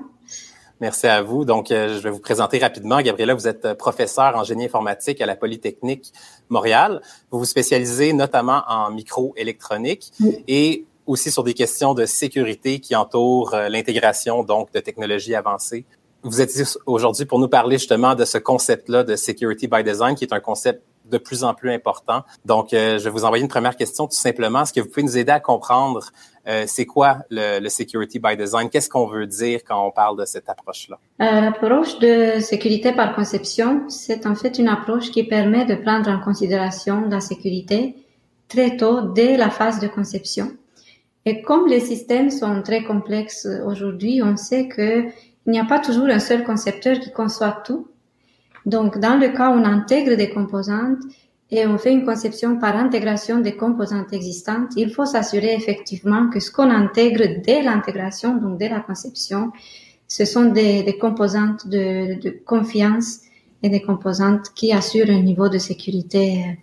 [0.80, 1.44] Merci à vous.
[1.44, 3.02] Donc, euh, je vais vous présenter rapidement.
[3.02, 6.14] Gabriela, vous êtes professeure en génie informatique à la Polytechnique
[6.50, 7.02] Montréal.
[7.32, 10.12] Vous vous spécialisez notamment en microélectronique
[10.48, 15.86] et aussi sur des questions de sécurité qui entourent euh, l'intégration donc de technologies avancées.
[16.24, 20.16] Vous êtes ici aujourd'hui pour nous parler justement de ce concept-là de security by design,
[20.16, 22.24] qui est un concept de plus en plus important.
[22.46, 24.62] Donc, euh, je vais vous envoyer une première question tout simplement.
[24.62, 26.12] Est-ce que vous pouvez nous aider à comprendre
[26.48, 28.70] euh, c'est quoi le, security by design?
[28.70, 31.00] Qu'est-ce qu'on veut dire quand on parle de cette approche-là?
[31.22, 36.10] Euh, l'approche de sécurité par conception, c'est en fait une approche qui permet de prendre
[36.10, 37.96] en considération la sécurité
[38.48, 40.52] très tôt dès la phase de conception.
[41.26, 45.12] Et comme les systèmes sont très complexes aujourd'hui, on sait qu'il
[45.46, 47.88] n'y a pas toujours un seul concepteur qui conçoit tout.
[48.66, 51.00] Donc, dans le cas où on intègre des composantes
[51.52, 56.40] et on fait une conception par intégration des composantes existantes, il faut s'assurer effectivement que
[56.40, 59.52] ce qu'on intègre dès l'intégration, donc dès la conception,
[60.08, 63.20] ce sont des, composantes de, confiance
[63.64, 66.58] et des composantes qui assurent un niveau de sécurité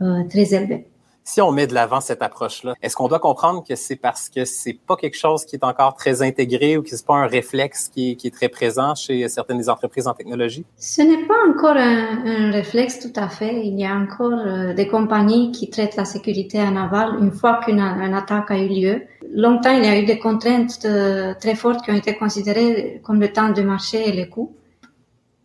[0.00, 0.86] euh, très élevé
[1.24, 4.44] si on met de l'avant cette approche-là, est-ce qu'on doit comprendre que c'est parce que
[4.44, 7.88] c'est pas quelque chose qui est encore très intégré ou que c'est pas un réflexe
[7.88, 10.64] qui, est très présent chez certaines entreprises en technologie?
[10.76, 13.66] Ce n'est pas encore un, un, réflexe tout à fait.
[13.66, 17.60] Il y a encore euh, des compagnies qui traitent la sécurité en aval une fois
[17.64, 19.02] qu'une attaque a eu lieu.
[19.34, 23.20] Longtemps, il y a eu des contraintes euh, très fortes qui ont été considérées comme
[23.20, 24.54] le temps de marché et les coûts.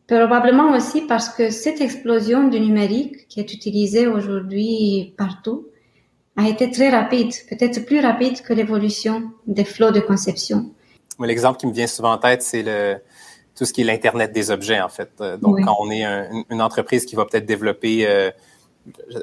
[0.08, 5.68] Probablement aussi parce que cette explosion du numérique qui est utilisée aujourd'hui partout
[6.38, 10.72] a été très rapide, peut-être plus rapide que l'évolution des flots de conception.
[11.20, 12.98] L'exemple qui me vient souvent en tête, c'est le,
[13.56, 15.10] tout ce qui est l'Internet des objets, en fait.
[15.20, 16.06] Euh, donc, quand on est
[16.50, 18.30] une entreprise qui va peut-être développer euh,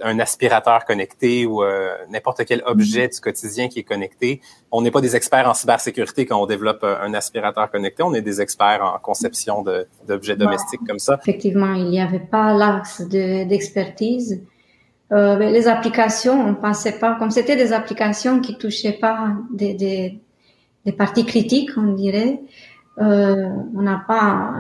[0.03, 4.41] un aspirateur connecté ou euh, n'importe quel objet du quotidien qui est connecté.
[4.71, 8.03] On n'est pas des experts en cybersécurité quand on développe un aspirateur connecté.
[8.03, 9.65] On est des experts en conception
[10.07, 11.19] d'objets domestiques comme ça.
[11.21, 14.43] Effectivement, il n'y avait pas l'axe d'expertise.
[15.13, 20.21] euh, les applications, on pensait pas, comme c'était des applications qui touchaient pas des, des,
[20.85, 22.41] des parties critiques, on dirait,
[22.99, 24.55] euh, on n'a pas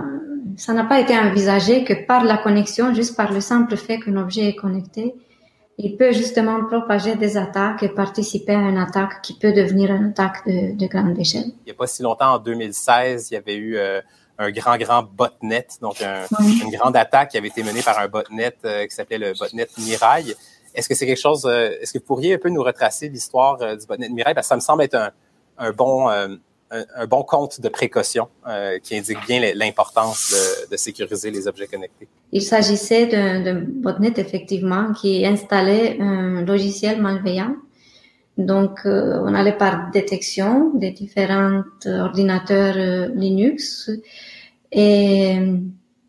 [0.57, 4.17] ça n'a pas été envisagé que par la connexion, juste par le simple fait qu'un
[4.17, 5.14] objet est connecté,
[5.79, 10.11] il peut justement propager des attaques et participer à une attaque qui peut devenir une
[10.11, 11.47] attaque de, de grande échelle.
[11.62, 14.01] Il n'y a pas si longtemps, en 2016, il y avait eu euh,
[14.38, 16.62] un grand, grand botnet, donc un, oui.
[16.64, 19.67] une grande attaque qui avait été menée par un botnet euh, qui s'appelait le botnet
[19.79, 20.37] Mirai.
[20.75, 23.87] Est-ce que c'est quelque chose, est-ce que vous pourriez un peu nous retracer l'histoire du
[23.87, 24.35] botnet Mirai?
[24.35, 25.12] Parce que ça me semble être
[25.59, 26.09] un, bon,
[26.97, 28.29] un, bon compte de précaution
[28.83, 30.35] qui indique bien l'importance
[30.71, 32.09] de, sécuriser les objets connectés.
[32.33, 37.55] Il s'agissait d'un botnet, effectivement, qui installait un logiciel malveillant
[38.37, 43.91] donc, euh, on allait par détection des différents ordinateurs euh, Linux
[44.73, 45.37] et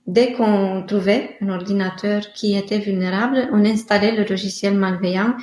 [0.08, 5.36] dès qu'on trouvait un ordinateur qui était vulnérable, on installait le logiciel malveillant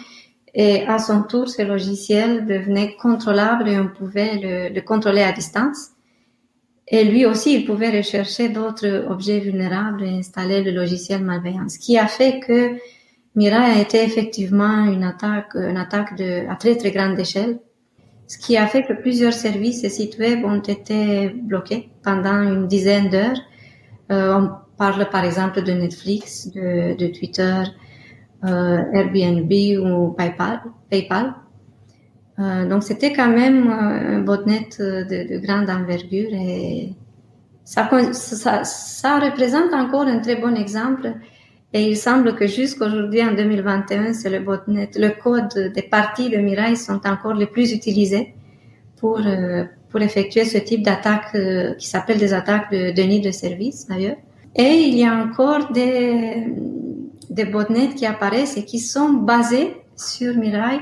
[0.54, 5.32] et à son tour, ce logiciel devenait contrôlable et on pouvait le, le contrôler à
[5.32, 5.90] distance.
[6.88, 11.68] Et lui aussi, il pouvait rechercher d'autres objets vulnérables et installer le logiciel malveillant.
[11.68, 12.76] Ce qui a fait que
[13.34, 17.60] Mira a été effectivement une attaque, une attaque de, à très très grande échelle,
[18.26, 22.66] ce qui a fait que plusieurs services et sites web ont été bloqués pendant une
[22.66, 23.40] dizaine d'heures.
[24.10, 27.62] Euh, on parle par exemple de Netflix, de, Twitter,
[28.44, 29.52] Airbnb
[29.84, 30.60] ou PayPal.
[30.90, 31.34] PayPal.
[32.38, 36.94] Euh, donc c'était quand même euh, un botnet de, de, grande envergure et
[37.64, 41.14] ça, ça, ça représente encore un très bon exemple
[41.74, 46.36] et il semble que jusqu'aujourd'hui, en 2021, c'est le botnet, le code des parties de
[46.36, 48.34] Mirai sont encore les plus utilisés
[48.98, 53.30] pour, euh, pour effectuer ce type d'attaque euh, qui s'appelle des attaques de, nid de
[53.30, 54.16] service d'ailleurs.
[54.54, 56.46] Et il y a encore des,
[57.32, 60.80] des botnets qui apparaissent et qui sont basés sur Mirai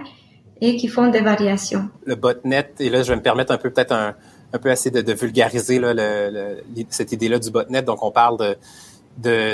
[0.60, 1.88] et qui font des variations.
[2.04, 4.14] Le botnet, et là je vais me permettre un peu peut-être un,
[4.52, 6.30] un peu assez de, de vulgariser là, le,
[6.76, 7.82] le, cette idée-là du botnet.
[7.82, 8.56] Donc on parle de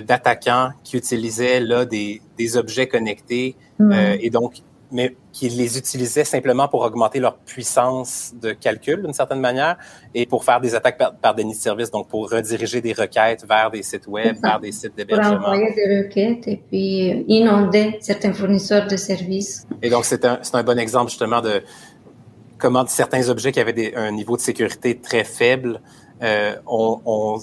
[0.00, 4.52] d'attaquants qui utilisaient là des, des objets connectés euh, et donc
[4.90, 9.77] mais qui les utilisaient simplement pour augmenter leur puissance de calcul d'une certaine manière
[10.14, 13.44] et pour faire des attaques par, des nids de service, donc pour rediriger des requêtes
[13.49, 15.38] vers des sites web, vers des sites d'hébergement.
[15.38, 19.66] Pour envoyer des requêtes et puis inonder certains fournisseurs de services.
[19.83, 21.62] Et donc c'est un, un bon exemple justement de
[22.59, 25.81] comment certains objets qui avaient des, un niveau de sécurité très faible
[26.22, 27.38] euh, ont, ont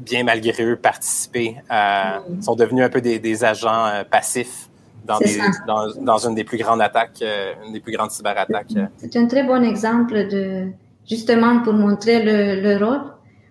[0.00, 2.42] bien malgré eux, participé, à, mm.
[2.42, 4.68] sont devenus un peu des, des agents euh, passifs
[5.04, 8.74] dans, des, dans, dans, une des plus grandes attaques, euh, une des plus grandes cyberattaques.
[8.96, 10.68] C'est un très bon exemple de,
[11.08, 13.02] justement, pour montrer le, le rôle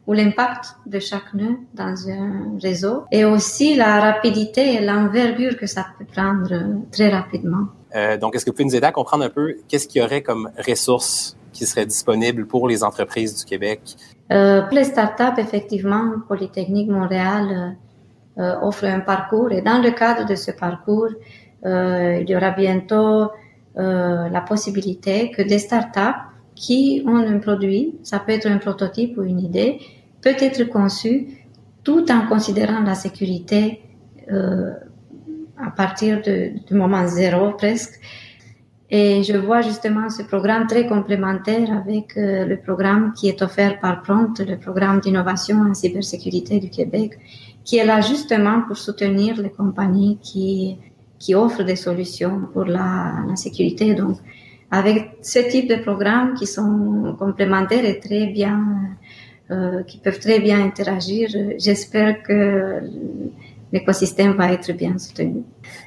[0.06, 5.66] ou l'impact de chaque nœud dans un réseau et aussi la rapidité et l'envergure que
[5.66, 6.52] ça peut prendre
[6.92, 7.68] très rapidement.
[7.96, 10.06] Euh, donc, est-ce que vous pouvez nous aider à comprendre un peu qu'est-ce qu'il y
[10.06, 13.82] aurait comme ressources qui seraient disponibles pour les entreprises du Québec?
[14.32, 17.78] Euh, pour les startups, effectivement, Polytechnique Montréal
[18.40, 21.10] euh, offre un parcours et dans le cadre de ce parcours,
[21.66, 23.30] il y aura bientôt
[23.78, 26.20] euh, la possibilité que des startups
[26.56, 29.80] qui ont un produit, ça peut être un prototype ou une idée,
[30.22, 31.28] peut être conçu
[31.84, 33.82] tout en considérant la sécurité
[35.58, 38.00] à partir du moment zéro presque.
[38.96, 43.80] Et je vois justement ce programme très complémentaire avec euh, le programme qui est offert
[43.80, 47.18] par Prompt, le programme d'innovation en cybersécurité du Québec,
[47.64, 50.78] qui est là justement pour soutenir les compagnies qui,
[51.24, 53.94] qui offrent des solutions pour la, la sécurité.
[53.94, 54.18] Donc,
[54.70, 58.60] avec ce type de programmes qui sont complémentaires et très bien,
[59.50, 62.82] euh, qui peuvent très bien interagir, j'espère que
[63.72, 65.44] l'écosystème va être bien soutenu.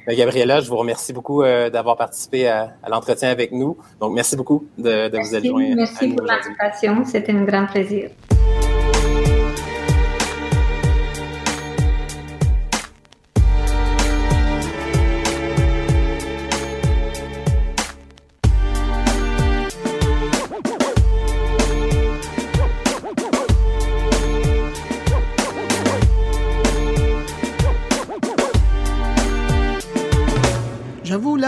[0.07, 3.77] Ben, Gabriella, je vous remercie beaucoup euh, d'avoir participé à, l'entretien avec nous.
[4.01, 5.75] Donc, merci beaucoup de, de vous être joint.
[5.75, 7.05] Merci pour l'invitation.
[7.05, 8.09] C'était un grand plaisir.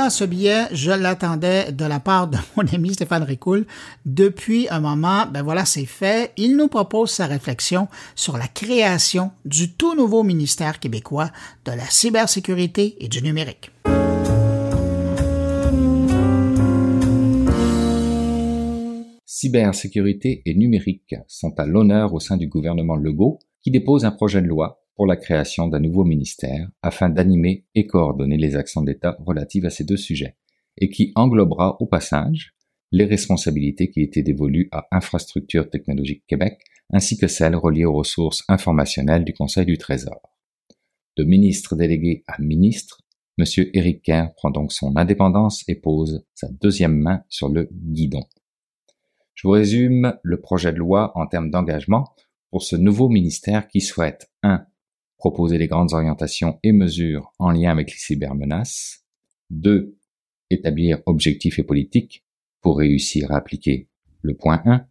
[0.09, 3.65] Ce billet, je l'attendais de la part de mon ami Stéphane Ricoul
[4.05, 5.25] depuis un moment.
[5.31, 6.31] Ben voilà, c'est fait.
[6.37, 11.29] Il nous propose sa réflexion sur la création du tout nouveau ministère québécois
[11.65, 13.71] de la cybersécurité et du numérique.
[19.25, 24.41] Cybersécurité et numérique sont à l'honneur au sein du gouvernement Legault qui dépose un projet
[24.41, 29.15] de loi pour la création d'un nouveau ministère afin d'animer et coordonner les actions d'État
[29.25, 30.35] relatives à ces deux sujets,
[30.75, 32.53] et qui englobera au passage
[32.91, 36.59] les responsabilités qui étaient dévolues à Infrastructure technologique Québec
[36.91, 40.21] ainsi que celles reliées aux ressources informationnelles du Conseil du Trésor.
[41.15, 43.01] De ministre délégué à ministre,
[43.37, 43.45] M.
[43.73, 48.25] Éric Kerr prend donc son indépendance et pose sa deuxième main sur le guidon.
[49.33, 52.03] Je vous résume le projet de loi en termes d'engagement
[52.49, 54.65] pour ce nouveau ministère qui souhaite 1
[55.19, 59.05] proposer les grandes orientations et mesures en lien avec les cybermenaces,
[59.51, 59.95] 2.
[60.49, 62.25] Établir objectifs et politiques
[62.61, 63.87] pour réussir à appliquer
[64.21, 64.87] le point 1.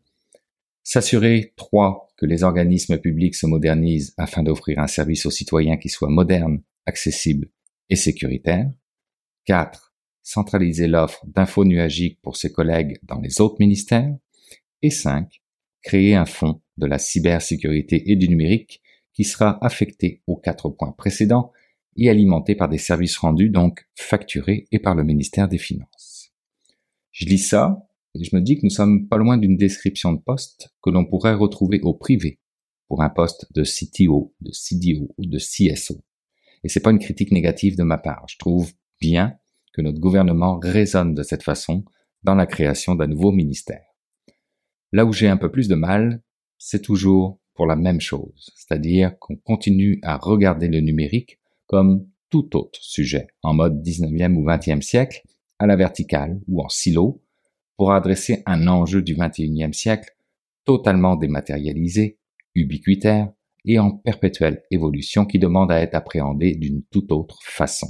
[0.85, 2.07] S'assurer 3.
[2.17, 6.63] Que les organismes publics se modernisent afin d'offrir un service aux citoyens qui soit moderne,
[6.87, 7.49] accessible
[7.91, 8.71] et sécuritaire.
[9.47, 9.95] 4.
[10.23, 14.15] Centraliser l'offre d'infos nuagiques pour ses collègues dans les autres ministères.
[14.83, 15.41] Et 5.
[15.83, 18.83] Créer un fonds de la cybersécurité et du numérique
[19.19, 21.51] qui sera affecté aux quatre points précédents
[21.97, 26.33] et alimenté par des services rendus, donc facturés, et par le ministère des Finances.
[27.11, 30.21] Je lis ça, et je me dis que nous sommes pas loin d'une description de
[30.21, 32.39] poste que l'on pourrait retrouver au privé
[32.87, 36.01] pour un poste de CTO, de CDO ou de CSO.
[36.63, 38.25] Et c'est pas une critique négative de ma part.
[38.29, 39.37] Je trouve bien
[39.73, 41.85] que notre gouvernement raisonne de cette façon
[42.23, 43.85] dans la création d'un nouveau ministère.
[44.93, 46.23] Là où j'ai un peu plus de mal,
[46.57, 52.57] c'est toujours pour la même chose, c'est-à-dire qu'on continue à regarder le numérique comme tout
[52.57, 55.23] autre sujet, en mode 19e ou 20e siècle,
[55.59, 57.21] à la verticale ou en silo,
[57.77, 60.15] pour adresser un enjeu du 21e siècle
[60.65, 62.17] totalement dématérialisé,
[62.55, 63.33] ubiquitaire
[63.65, 67.89] et en perpétuelle évolution qui demande à être appréhendé d'une toute autre façon.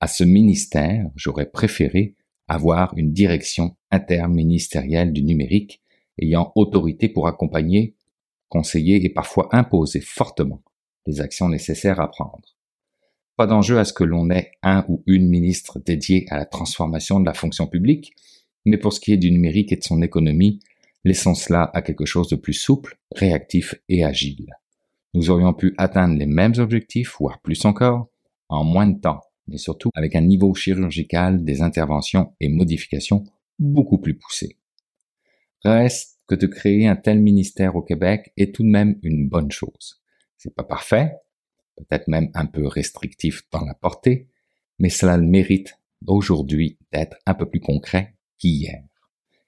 [0.00, 2.16] À ce ministère, j'aurais préféré
[2.48, 5.82] avoir une direction interministérielle du numérique
[6.20, 7.94] ayant autorité pour accompagner,
[8.48, 10.62] conseiller et parfois imposer fortement
[11.06, 12.56] les actions nécessaires à prendre.
[13.36, 17.20] Pas d'enjeu à ce que l'on ait un ou une ministre dédié à la transformation
[17.20, 18.14] de la fonction publique,
[18.64, 20.60] mais pour ce qui est du numérique et de son économie,
[21.04, 24.54] laissons cela à quelque chose de plus souple, réactif et agile.
[25.14, 28.08] Nous aurions pu atteindre les mêmes objectifs, voire plus encore,
[28.48, 33.24] en moins de temps, mais surtout avec un niveau chirurgical des interventions et modifications
[33.58, 34.56] beaucoup plus poussé.
[35.64, 39.50] Reste que de créer un tel ministère au Québec est tout de même une bonne
[39.50, 40.02] chose.
[40.36, 41.12] C'est pas parfait,
[41.76, 44.28] peut-être même un peu restrictif dans la portée,
[44.78, 48.82] mais cela le mérite aujourd'hui d'être un peu plus concret qu'hier.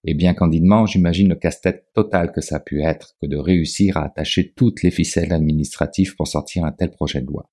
[0.04, 3.96] Et bien candidement, j'imagine le casse-tête total que ça a pu être que de réussir
[3.96, 7.50] à attacher toutes les ficelles administratives pour sortir un tel projet de loi.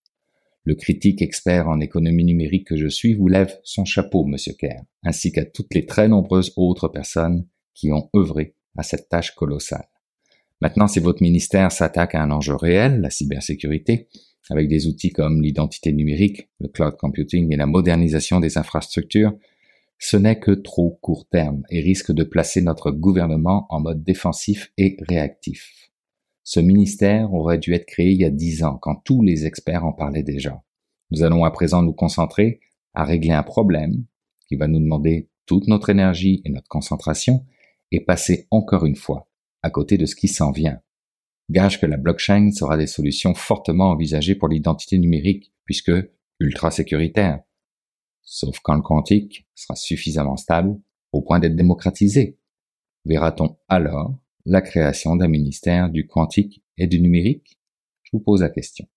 [0.63, 4.81] Le critique expert en économie numérique que je suis vous lève son chapeau, monsieur Kerr,
[5.03, 9.87] ainsi qu'à toutes les très nombreuses autres personnes qui ont œuvré à cette tâche colossale.
[10.61, 14.07] Maintenant, si votre ministère s'attaque à un enjeu réel, la cybersécurité,
[14.49, 19.33] avec des outils comme l'identité numérique, le cloud computing et la modernisation des infrastructures,
[19.97, 24.71] ce n'est que trop court terme et risque de placer notre gouvernement en mode défensif
[24.77, 25.91] et réactif.
[26.43, 29.85] Ce ministère aurait dû être créé il y a dix ans, quand tous les experts
[29.85, 30.61] en parlaient déjà.
[31.11, 32.59] Nous allons à présent nous concentrer
[32.93, 34.05] à régler un problème
[34.47, 37.45] qui va nous demander toute notre énergie et notre concentration
[37.91, 39.29] et passer encore une fois
[39.61, 40.79] à côté de ce qui s'en vient.
[41.49, 45.91] Gage que la blockchain sera des solutions fortement envisagées pour l'identité numérique, puisque
[46.39, 47.41] ultra sécuritaire.
[48.21, 50.79] Sauf quand le quantique sera suffisamment stable
[51.11, 52.39] au point d'être démocratisé.
[53.05, 57.59] Verra-t-on alors la création d'un ministère du quantique et du numérique?
[58.03, 58.87] Je vous pose la question.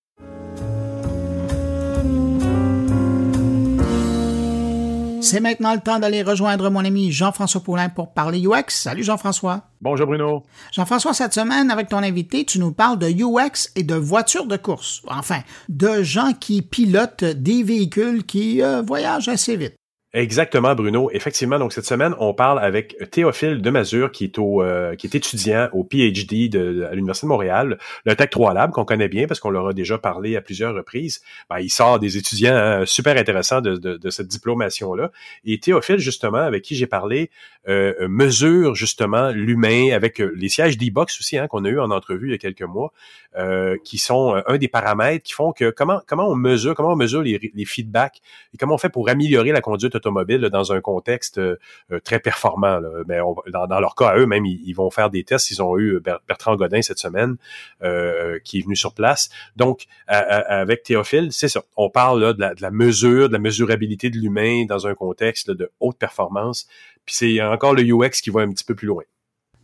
[5.20, 8.64] C'est maintenant le temps d'aller rejoindre mon ami Jean-François Poulain pour parler UX.
[8.68, 9.62] Salut Jean-François.
[9.80, 10.44] Bonjour Bruno.
[10.72, 14.56] Jean-François, cette semaine, avec ton invité, tu nous parles de UX et de voitures de
[14.56, 15.02] course.
[15.08, 19.74] Enfin, de gens qui pilotent des véhicules qui euh, voyagent assez vite.
[20.14, 21.10] Exactement, Bruno.
[21.12, 25.14] Effectivement, donc cette semaine, on parle avec Théophile Demazure, qui est au, euh, qui est
[25.14, 29.26] étudiant au PhD de, à l'Université de Montréal, le Tech 3 Lab, qu'on connaît bien
[29.26, 31.20] parce qu'on leur a déjà parlé à plusieurs reprises.
[31.50, 35.10] Ben, il sort des étudiants hein, super intéressants de, de, de cette diplomation-là.
[35.44, 37.30] Et Théophile, justement, avec qui j'ai parlé,
[37.68, 41.90] euh, mesure justement l'humain avec euh, les sièges d'e-box aussi, hein, qu'on a eu en
[41.90, 42.92] entrevue il y a quelques mois,
[43.36, 46.92] euh, qui sont euh, un des paramètres qui font que comment comment on mesure, comment
[46.92, 48.22] on mesure les, les feedbacks
[48.54, 51.56] et comment on fait pour améliorer la conduite automobile dans un contexte euh,
[52.04, 52.80] très performant.
[53.06, 53.18] Mais
[53.52, 55.50] dans, leur cas, eux même, ils, vont faire des tests.
[55.50, 57.36] Ils ont eu Bertrand Godin cette semaine
[57.82, 59.30] euh, qui est venu sur place.
[59.56, 61.62] Donc, avec Théophile, c'est ça.
[61.76, 64.94] On parle là, de, la, de, la, mesure, de la mesurabilité de l'humain dans un
[64.94, 66.66] contexte de haute performance.
[67.04, 69.04] Puis c'est encore le UX qui va un petit peu plus loin.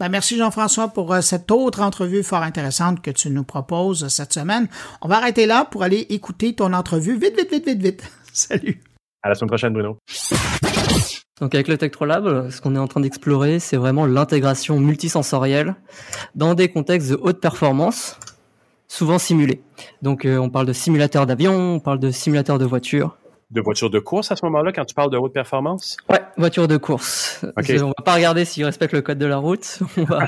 [0.01, 4.69] Ben merci Jean-François pour cette autre entrevue fort intéressante que tu nous proposes cette semaine.
[5.03, 7.17] On va arrêter là pour aller écouter ton entrevue.
[7.17, 8.13] Vite, vite, vite, vite, vite.
[8.33, 8.81] Salut.
[9.25, 9.97] À la semaine prochaine, Bruno.
[11.41, 15.77] Donc avec le Tech Lab, ce qu'on est en train d'explorer, c'est vraiment l'intégration multisensorielle
[16.35, 18.21] dans des contextes de haute performance,
[18.87, 19.63] souvent simulés.
[20.03, 23.17] Donc euh, on parle de simulateurs d'avion, on parle de simulateurs de voitures.
[23.51, 25.97] De voitures de course à ce moment-là, quand tu parles de haute performance?
[26.11, 27.47] Ouais, voitures de course.
[27.57, 27.81] Okay.
[27.81, 29.81] On va pas regarder s'ils respectent le code de la route.
[29.97, 30.27] On va,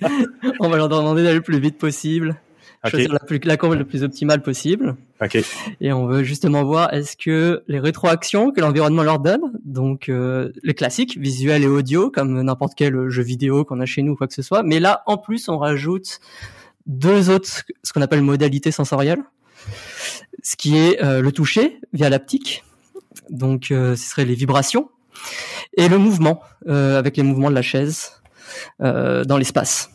[0.60, 2.40] on va leur demander d'aller le plus vite possible.
[2.88, 4.96] Choisir la, plus, la courbe la plus optimale possible.
[5.20, 5.38] OK.
[5.80, 10.50] Et on veut justement voir est-ce que les rétroactions que l'environnement leur donne, donc euh,
[10.62, 14.16] les classiques, visuels et audio, comme n'importe quel jeu vidéo qu'on a chez nous ou
[14.16, 16.20] quoi que ce soit, mais là, en plus, on rajoute
[16.86, 19.22] deux autres, ce qu'on appelle modalités sensorielles,
[20.42, 22.64] ce qui est euh, le toucher via l'aptique,
[23.28, 24.90] donc euh, ce serait les vibrations,
[25.76, 28.12] et le mouvement, euh, avec les mouvements de la chaise
[28.80, 29.90] dans l'espace.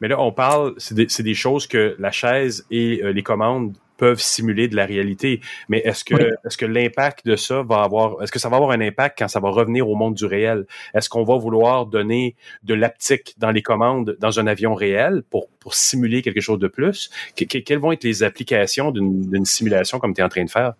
[0.00, 4.20] Mais là, on parle, c'est des, des, choses que la chaise et les commandes peuvent
[4.20, 5.40] simuler de la réalité.
[5.68, 6.14] Mais est-ce que
[6.46, 9.28] est-ce que l'impact de ça va avoir est-ce que ça va avoir un impact quand
[9.28, 10.64] ça va revenir au monde du réel?
[10.94, 15.48] Est-ce qu'on va vouloir donner de l'aptique dans les commandes dans un avion réel pour
[15.58, 17.10] pour simuler quelque chose de plus?
[17.34, 20.72] Quelles vont être les applications d'une simulation comme tu es en train de faire?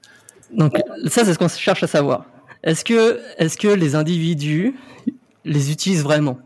[0.53, 2.25] Donc ça c'est ce qu'on cherche à savoir.
[2.63, 4.75] Est-ce que est-ce que les individus
[5.45, 6.39] les utilisent vraiment?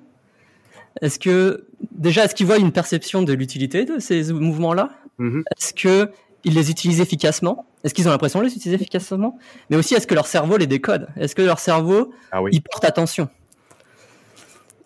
[1.00, 4.90] Est-ce que déjà est-ce qu'ils voient une perception de l'utilité de ces mouvements-là?
[5.18, 5.42] Mm-hmm.
[5.56, 6.10] Est-ce que
[6.44, 7.66] ils les utilisent efficacement?
[7.84, 9.38] Est-ce qu'ils ont l'impression de les utiliser efficacement?
[9.70, 11.08] Mais aussi, est-ce que leur cerveau les décode?
[11.16, 13.28] Est-ce que leur cerveau ah y porte attention?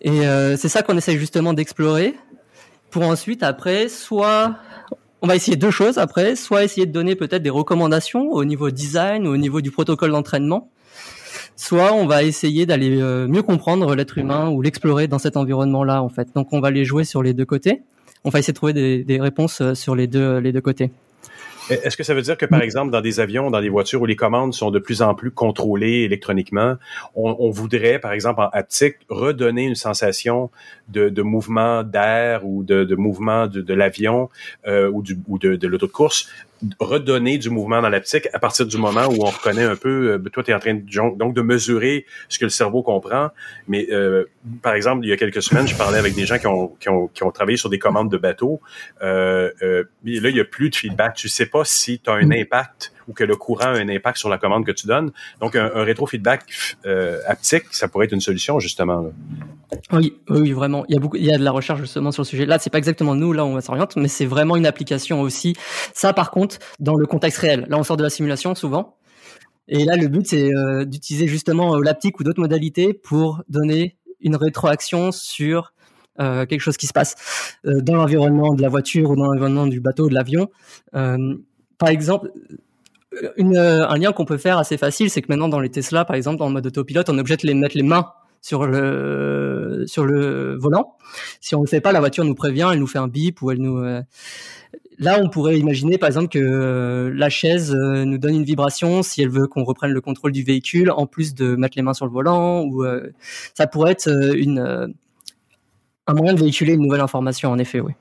[0.01, 2.15] Et euh, c'est ça qu'on essaye justement d'explorer
[2.91, 4.57] pour ensuite, après, soit
[5.23, 8.71] on va essayer deux choses après, soit essayer de donner peut-être des recommandations au niveau
[8.71, 10.71] design ou au niveau du protocole d'entraînement,
[11.57, 16.03] soit on va essayer d'aller euh, mieux comprendre l'être humain ou l'explorer dans cet environnement-là
[16.03, 16.29] en fait.
[16.35, 17.83] Donc on va les jouer sur les deux côtés.
[18.25, 20.91] On va essayer de trouver des, réponses euh, sur les deux côtés.
[21.69, 24.07] Est-ce que ça veut dire que, par exemple, dans des avions, dans des voitures où
[24.07, 26.77] les commandes sont de plus en plus contrôlées électroniquement,
[27.17, 30.51] on, voudrait, par exemple, en haptique, redonner une sensation
[30.89, 34.29] de, mouvement d'air ou de, mouvement de, l'avion
[34.69, 36.29] euh, ou, ou de, de l'auto de course
[36.81, 40.31] redonner du mouvement dans l'aptique à partir du moment où on reconnaît un peu, euh,
[40.31, 43.31] toi tu es en train de, donc de mesurer ce que le cerveau comprend,
[43.69, 44.25] mais euh,
[44.63, 46.89] par exemple, il y a quelques semaines, je parlais avec des gens qui ont, qui
[46.89, 48.61] ont, qui ont travaillé sur des commandes de bateaux,
[49.03, 52.15] euh, euh, là, il n'y a plus de feedback, tu sais pas si tu as
[52.15, 55.13] un impact ou que le courant a un impact sur la commande que tu donnes.
[55.41, 56.45] Donc, un, un rétrofeedback
[56.87, 59.11] euh, haptique, ça pourrait être une solution, justement.
[59.93, 60.85] Oui, oui, vraiment.
[60.89, 62.47] Il y a beaucoup, il y a de la recherche justement sur le sujet.
[62.47, 65.55] Là, c'est pas exactement nous, là, on va s'orienter, mais c'est vraiment une application aussi.
[65.93, 67.67] Ça, par contre, dans le contexte réel.
[67.69, 68.97] Là, on sort de la simulation souvent.
[69.69, 73.97] Et là, le but, c'est euh, d'utiliser justement euh, l'aptique ou d'autres modalités pour donner
[74.21, 75.73] une rétroaction sur
[76.21, 77.17] euh, quelque chose qui se passe
[77.65, 80.49] dans l'environnement de la voiture ou dans l'environnement du bateau, de l'avion.
[80.93, 82.31] Par exemple,
[83.37, 86.17] une, un lien qu'on peut faire assez facile, c'est que maintenant dans les Tesla, par
[86.17, 88.13] exemple, le mode autopilote, on est obligé de les mettre les mains
[88.43, 90.97] sur le sur le volant.
[91.41, 93.43] Si on ne le fait pas, la voiture nous prévient, elle nous fait un bip
[93.43, 93.79] ou elle nous.
[93.79, 94.03] Euh...
[94.99, 99.03] Là, on pourrait imaginer, par exemple, que euh, la chaise euh, nous donne une vibration
[99.03, 101.93] si elle veut qu'on reprenne le contrôle du véhicule, en plus de mettre les mains
[101.93, 102.63] sur le volant.
[102.63, 103.11] Ou euh,
[103.53, 104.95] ça pourrait être une
[106.07, 107.93] un moyen de véhiculer une nouvelle information, en effet, oui.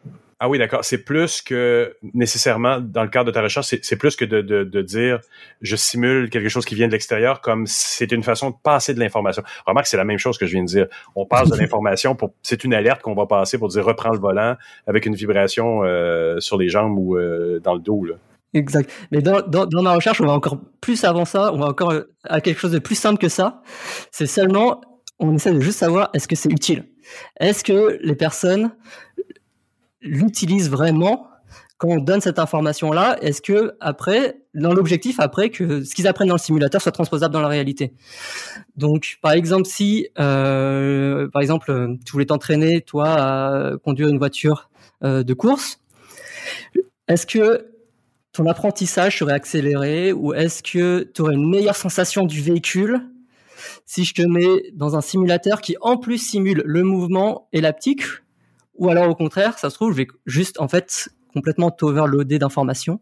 [0.45, 0.85] Ah oui, d'accord.
[0.85, 4.63] C'est plus que nécessairement, dans le cadre de ta recherche, c'est plus que de, de,
[4.63, 5.19] de, dire
[5.61, 8.99] je simule quelque chose qui vient de l'extérieur comme c'est une façon de passer de
[8.99, 9.41] l'information.
[9.65, 10.85] Remarque, c'est la même chose que je viens de dire.
[11.15, 14.19] On passe de l'information pour c'est une alerte qu'on va passer pour dire reprends le
[14.19, 18.05] volant avec une vibration euh, sur les jambes ou euh, dans le dos.
[18.05, 18.13] Là.
[18.53, 18.91] Exact.
[19.11, 21.91] Mais dans, dans, dans, ma recherche, on va encore plus avant ça, on va encore
[22.23, 23.63] à quelque chose de plus simple que ça.
[24.11, 24.79] C'est seulement,
[25.17, 26.85] on essaie de juste savoir est-ce que c'est utile?
[27.39, 28.71] Est-ce que les personnes
[30.06, 31.28] l'utilisent vraiment
[31.78, 36.30] quand on donne cette information-là, est-ce que après, dans l'objectif après que ce qu'ils apprennent
[36.30, 37.93] dans le simulateur soit transposable dans la réalité?
[38.78, 44.70] Donc, par exemple, si, euh, par exemple, tu voulais t'entraîner toi à conduire une voiture
[45.03, 45.82] euh, de course,
[47.10, 47.68] est-ce que
[48.32, 53.01] ton apprentissage serait accéléré ou est-ce que tu aurais une meilleure sensation du véhicule
[53.86, 58.03] si je te mets dans un simulateur qui en plus simule le mouvement et l'aptique
[58.78, 62.99] ou alors au contraire, ça se trouve, je vais juste en fait complètement t'overloader d'informations,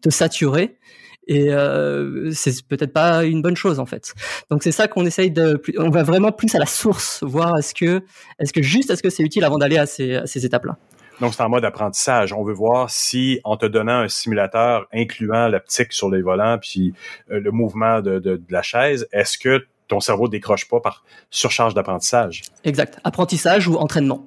[0.00, 0.78] te saturer,
[1.26, 4.14] et euh, c'est peut-être pas une bonne chose en fait.
[4.50, 7.74] Donc c'est ça qu'on essaye de, on va vraiment plus à la source, voir est-ce
[7.74, 8.02] que,
[8.38, 10.76] est-ce que juste est-ce que c'est utile avant d'aller à ces, à ces étapes-là.
[11.20, 12.32] Donc, c'est en mode apprentissage.
[12.32, 16.94] On veut voir si, en te donnant un simulateur incluant l'optique sur les volants puis
[17.30, 21.04] euh, le mouvement de, de, de, la chaise, est-ce que ton cerveau décroche pas par
[21.28, 22.42] surcharge d'apprentissage?
[22.64, 22.98] Exact.
[23.04, 24.24] Apprentissage ou entraînement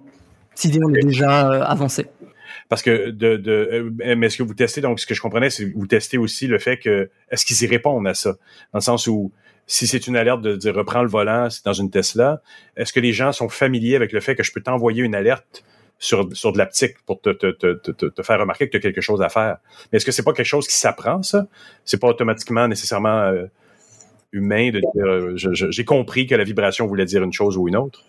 [0.56, 2.06] si on est déjà euh, avancé.
[2.70, 5.50] Parce que de, de euh, mais est-ce que vous testez donc ce que je comprenais
[5.50, 8.32] c'est que vous testez aussi le fait que est-ce qu'ils y répondent à ça?
[8.72, 9.32] Dans le sens où
[9.68, 12.42] si c'est une alerte de dire reprends le volant c'est dans une Tesla
[12.78, 15.64] est-ce que les gens sont familiers avec le fait que je peux t'envoyer une alerte
[16.00, 18.82] sur, sur de l'aptique pour te, te, te, te, te faire remarquer que tu as
[18.82, 19.58] quelque chose à faire?
[19.92, 21.48] Mais est-ce que c'est pas quelque chose qui s'apprend, ça?
[21.86, 23.46] C'est pas automatiquement nécessairement euh,
[24.34, 24.82] humain de
[25.36, 28.04] dire j'ai compris que la vibration voulait dire une chose ou une autre?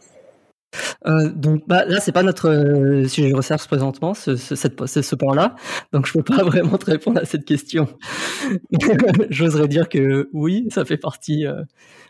[1.06, 4.86] Euh, donc bah, là, c'est pas notre euh, sujet de recherche présentement, ce, ce, cette,
[4.86, 5.54] ce point-là.
[5.92, 7.88] Donc je peux pas vraiment te répondre à cette question.
[9.30, 11.46] J'oserais dire que oui, ça fait partie.
[11.46, 11.62] Euh,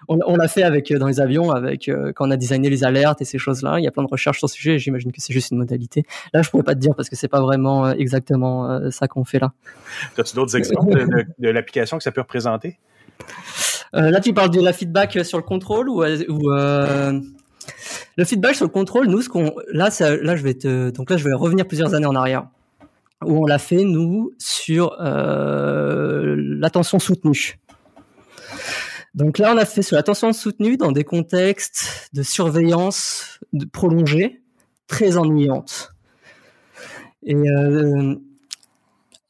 [0.09, 3.23] on, on l'a fait avec dans les avions, avec quand on a designé les alertes
[3.23, 3.79] et ces choses-là.
[3.79, 4.79] Il y a plein de recherches sur ce sujet.
[4.79, 6.05] J'imagine que c'est juste une modalité.
[6.35, 9.39] Là, je pourrais pas te dire parce que c'est pas vraiment exactement ça qu'on fait
[9.39, 9.53] là.
[10.19, 12.79] As-tu d'autres exemples de, de l'application que ça peut représenter?
[13.95, 16.51] là, tu parles de la feedback sur le contrôle ou, ou
[18.17, 19.21] le feedback sur le contrôle, nous,
[19.73, 22.49] là, là, je vais te, donc là, je vais revenir plusieurs années en arrière,
[23.25, 27.59] où on l'a fait nous sur euh, l'attention soutenue.
[29.15, 33.39] Donc là, on a fait sur l'attention soutenue dans des contextes de surveillance
[33.73, 34.43] prolongée
[34.89, 35.93] très ennuyantes.
[37.23, 38.17] Et euh,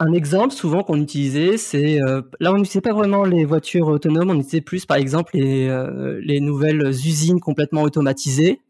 [0.05, 4.31] un exemple souvent qu'on utilisait, c'est euh, là on n'utilisait pas vraiment les voitures autonomes,
[4.31, 8.61] on utilisait plus par exemple les, euh, les nouvelles usines complètement automatisées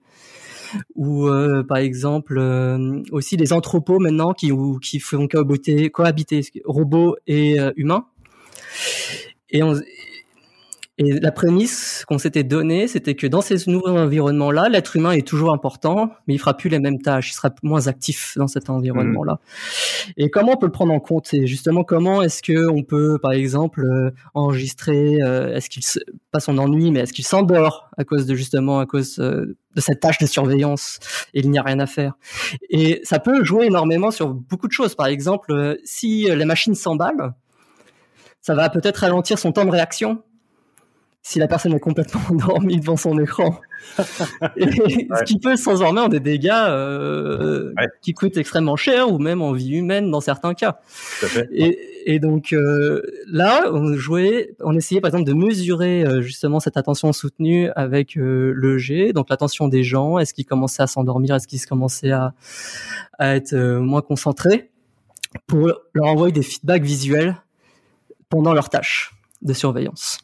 [0.94, 2.38] ou euh, par exemple
[3.10, 8.06] aussi les entrepôts maintenant qui qui font cohabiter, cohabiter robots et humains.
[9.50, 9.74] Et on,
[10.96, 15.26] et la prémisse qu'on s'était donnée, c'était que dans ces nouveaux environnements-là, l'être humain est
[15.26, 18.70] toujours important, mais il fera plus les mêmes tâches, il sera moins actif dans cet
[18.70, 19.32] environnement-là.
[19.32, 20.10] Mmh.
[20.18, 21.34] Et comment on peut le prendre en compte?
[21.34, 25.82] Et justement, comment est-ce que on peut, par exemple, euh, enregistrer euh, Est-ce qu'il
[26.30, 29.80] pas son ennui, mais est-ce qu'il s'endort à cause de justement à cause euh, de
[29.80, 31.00] cette tâche de surveillance
[31.34, 32.14] et il n'y a rien à faire?
[32.70, 34.94] Et ça peut jouer énormément sur beaucoup de choses.
[34.94, 37.34] Par exemple, si les machines s'emballent,
[38.40, 40.22] ça va peut-être ralentir son temps de réaction
[41.26, 43.58] si la personne est complètement endormie devant son écran.
[43.98, 47.72] Ce qui peut sans en des dégâts euh,
[48.02, 50.80] qui coûtent extrêmement cher ou même en vie humaine dans certains cas.
[51.50, 56.76] Et, donc euh, là, on jouait, on essayait par exemple de mesurer euh, justement cette
[56.76, 60.18] attention soutenue avec le G, donc l'attention des gens.
[60.18, 61.34] Est-ce qu'ils commençaient à s'endormir?
[61.34, 62.34] Est-ce qu'ils commençaient à,
[63.18, 64.70] à être moins concentrés?
[65.46, 67.34] Pour leur envoyer des feedbacks visuels
[68.28, 70.23] pendant leur tâche de surveillance.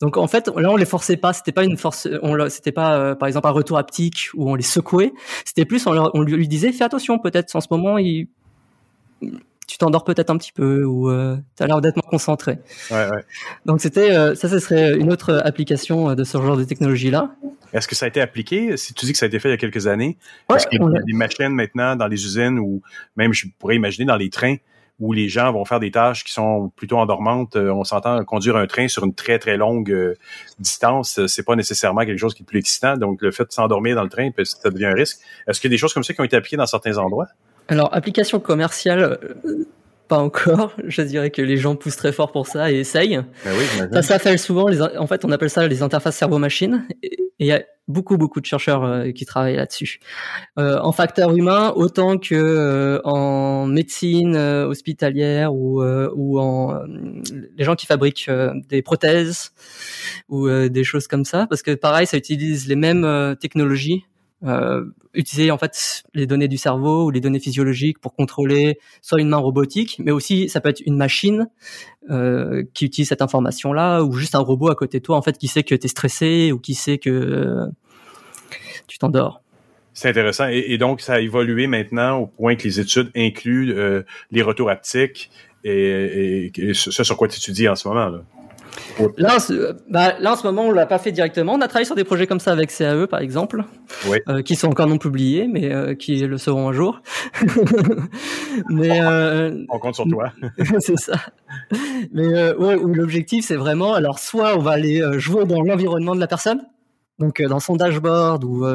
[0.00, 2.98] Donc en fait, là on les forçait pas, c'était pas une force, on c'était pas
[2.98, 5.12] euh, par exemple un retour haptique où on les secouait,
[5.44, 8.28] c'était plus on, on, lui disait fais attention peut-être en ce moment il
[9.66, 12.58] tu t'endors peut-être un petit peu ou euh, tu as l'air d'être moins concentré.
[12.90, 13.24] Ouais, ouais.
[13.64, 17.34] Donc c'était euh, ça, ce serait une autre application de ce genre de technologie là.
[17.72, 18.76] Est-ce que ça a été appliqué?
[18.76, 20.18] Si tu dis que ça a été fait il y a quelques années,
[20.54, 22.82] est-ce qu'il y a des machines maintenant dans les usines ou
[23.16, 24.56] même je pourrais imaginer dans les trains?
[24.98, 27.56] Où les gens vont faire des tâches qui sont plutôt endormantes.
[27.56, 30.14] Euh, on s'entend conduire un train sur une très très longue euh,
[30.58, 32.96] distance, euh, c'est pas nécessairement quelque chose qui est plus excitant.
[32.96, 35.18] Donc le fait de s'endormir dans le train, ça devient un risque.
[35.46, 37.26] Est-ce qu'il y a des choses comme ça qui ont été appliquées dans certains endroits?
[37.68, 39.18] Alors application commerciale.
[40.08, 40.72] Pas encore.
[40.84, 43.20] Je dirais que les gens poussent très fort pour ça et essayent.
[43.44, 46.86] Ben oui, ça s'appelle souvent, les, en fait, on appelle ça les interfaces cerveau-machine.
[47.02, 50.00] Et il y a beaucoup beaucoup de chercheurs euh, qui travaillent là-dessus.
[50.58, 56.80] Euh, en facteur humain, autant que euh, en médecine hospitalière ou ou en
[57.56, 58.30] les gens qui fabriquent
[58.68, 59.52] des prothèses
[60.28, 64.04] ou des choses comme ça, parce que pareil, ça utilise les mêmes technologies
[64.44, 64.84] euh,
[65.14, 69.30] utiliser en fait les données du cerveau ou les données physiologiques pour contrôler soit une
[69.30, 71.48] main robotique, mais aussi ça peut être une machine
[72.10, 75.38] euh, qui utilise cette information-là ou juste un robot à côté de toi en fait
[75.38, 77.66] qui sait que tu es stressé ou qui sait que euh,
[78.88, 79.42] tu t'endors.
[79.94, 80.48] C'est intéressant.
[80.48, 83.74] Et, donc, ça a évolué maintenant au point que les études incluent
[84.30, 85.30] les retours haptiques
[85.64, 88.10] et, et, et, ce sur quoi tu étudies en ce moment.
[88.10, 88.22] Là.
[89.18, 89.38] Là,
[89.88, 91.54] bah, là, en ce moment, on l'a pas fait directement.
[91.54, 93.64] On a travaillé sur des projets comme ça avec CAE, par exemple,
[94.28, 97.00] euh, qui sont encore non publiés, mais euh, qui le seront un jour.
[98.70, 100.32] mais euh, on compte sur toi.
[100.78, 101.14] c'est ça.
[102.12, 106.26] Mais ouais, l'objectif, c'est vraiment, alors, soit on va aller jouer dans l'environnement de la
[106.26, 106.62] personne,
[107.18, 108.66] donc dans son dashboard ou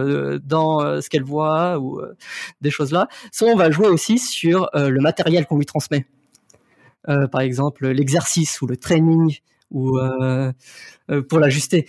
[0.44, 2.02] dans ce qu'elle voit ou
[2.62, 3.08] des choses là.
[3.32, 6.06] Soit on va jouer aussi sur le matériel qu'on lui transmet.
[7.06, 9.40] par exemple, l'exercice ou le training
[9.72, 10.52] ou euh,
[11.10, 11.88] euh, pour l'ajuster.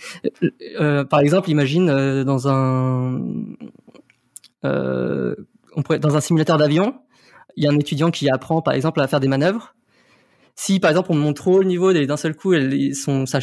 [0.79, 1.87] Euh, par exemple, imagine
[2.23, 3.19] dans un
[6.21, 6.95] simulateur d'avion,
[7.55, 9.75] il y a un étudiant qui apprend par exemple à faire des manœuvres.
[10.55, 12.53] Si par exemple on monte trop le niveau d'un seul coup,
[12.93, 13.39] son, sa,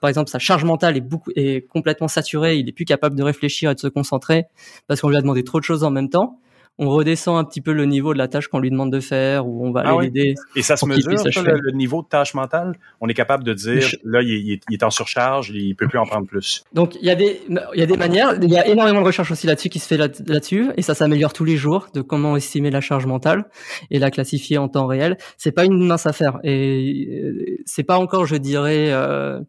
[0.00, 1.00] par exemple sa charge mentale
[1.36, 4.46] est complètement saturée, il est plus capable de réfléchir et de se concentrer
[4.88, 6.40] parce qu'on lui a demandé trop de choses en même temps
[6.78, 9.46] on redescend un petit peu le niveau de la tâche qu'on lui demande de faire,
[9.46, 10.04] ou on va Ah aller oui.
[10.06, 10.34] l'aider.
[10.56, 12.72] Et ça se mesure, ça, le, le niveau de tâche mentale?
[13.00, 15.88] On est capable de dire, Je- là, il, est- il est en surcharge, il peut
[15.88, 16.62] plus en prendre plus.
[16.72, 19.06] Donc il y a des il y a des manières, il y a énormément de
[19.06, 22.00] recherches aussi là-dessus qui se fait là- là-dessus et ça s'améliore tous les jours de
[22.00, 23.46] comment estimer la charge mentale
[23.90, 25.16] et la classifier en temps réel.
[25.36, 29.40] C'est pas une mince affaire et euh, c'est pas encore, je dirais, euh,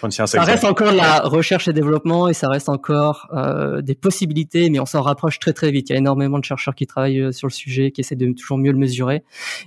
[0.00, 3.28] Pas une science ça reste encore de la recherche et développement et ça reste encore
[3.32, 5.88] euh, des possibilités, mais on s'en rapproche très très vite.
[5.90, 8.32] Il y a énormément de chercheurs qui travaillent euh, sur le sujet, qui essaient de
[8.32, 9.22] toujours mieux le mesurer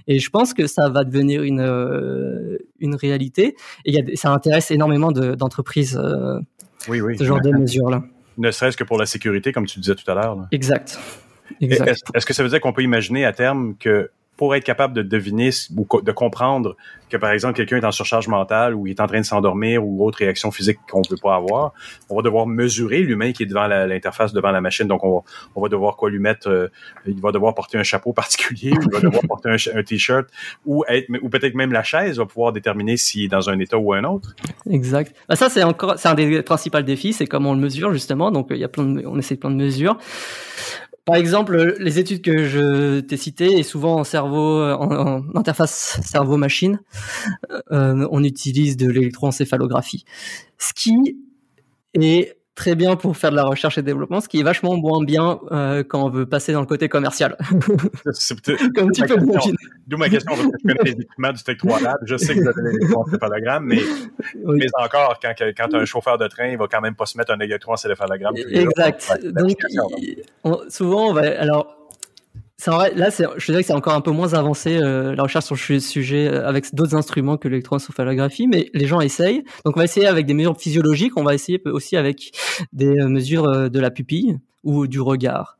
[0.08, 3.56] et je pense que ça va devenir une euh, une réalité
[3.86, 5.98] et y a, ça intéresse énormément de- d'entreprises.
[6.02, 6.40] euh,
[6.88, 7.18] Oui, oui.
[7.18, 8.04] ce genre de mesures-là.
[8.38, 10.48] Ne serait-ce que pour la sécurité, comme tu disais tout à l'heure.
[10.52, 11.00] Exact.
[11.62, 11.88] Et Exact.
[11.88, 14.94] Est-ce est-ce que ça veut dire qu'on peut imaginer à terme que pour être capable
[14.94, 16.78] de deviner ou de comprendre
[17.10, 19.84] que, par exemple, quelqu'un est en surcharge mentale ou il est en train de s'endormir
[19.86, 21.74] ou autre réaction physique qu'on ne veut pas avoir,
[22.10, 24.88] on va devoir mesurer l'humain qui est devant l'interface, devant la machine.
[24.88, 25.22] Donc, on va,
[25.56, 26.68] on va devoir quoi lui mettre, euh,
[27.06, 30.28] il va devoir porter un chapeau particulier, il va devoir porter un, t-shirt
[30.66, 33.78] ou être, ou peut-être même la chaise va pouvoir déterminer s'il est dans un état
[33.78, 34.36] ou un autre.
[34.70, 35.16] Exact.
[35.28, 38.32] Bah, ça, c'est encore, c'est un des principaux défis, c'est comment on le mesure, justement.
[38.32, 39.98] Donc, il y a plein de, on essaie plein de mesures.
[41.08, 46.02] Par exemple, les études que je t'ai citées, et souvent en cerveau, en, en interface
[46.04, 46.82] cerveau-machine,
[47.72, 50.04] euh, on utilise de l'électroencéphalographie.
[50.58, 51.18] Ce qui
[51.94, 55.02] est très bien pour faire de la recherche et développement, ce qui est vachement moins
[55.04, 57.38] bien euh, quand on veut passer dans le côté commercial.
[58.12, 59.16] C'est peut-être- Comme tu peux.
[59.88, 61.96] D'où ma question, parce que je connais les équipements du Tech 3 Lab.
[62.06, 63.80] Je sais que vous avez l'électroencéphalogramme, mais,
[64.44, 64.58] Oui.
[64.60, 67.32] mais encore, quand, quand un chauffeur de train, il va quand même pas se mettre
[67.32, 68.34] un électroencéphalogramme.
[68.36, 68.60] les.
[68.62, 69.18] Exact.
[69.24, 69.56] Donc,
[70.44, 71.22] on- souvent, on va.
[71.40, 71.87] Alors,
[72.66, 75.80] là, je dirais que c'est encore un peu moins avancé euh, la recherche sur le
[75.80, 79.44] sujet euh, avec d'autres instruments que l'électroencéphalographie, mais les gens essayent.
[79.64, 81.14] Donc, on va essayer avec des mesures physiologiques.
[81.18, 82.32] On va essayer aussi avec
[82.74, 85.58] des euh, mesures euh, de la pupille ou du regard.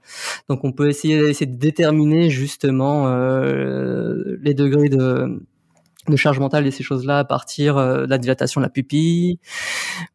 [0.50, 5.40] Donc, on peut essayer, essayer de déterminer justement euh, les degrés de
[6.12, 9.40] de charge mentale et ces choses-là à partir euh, de la dilatation de la pupille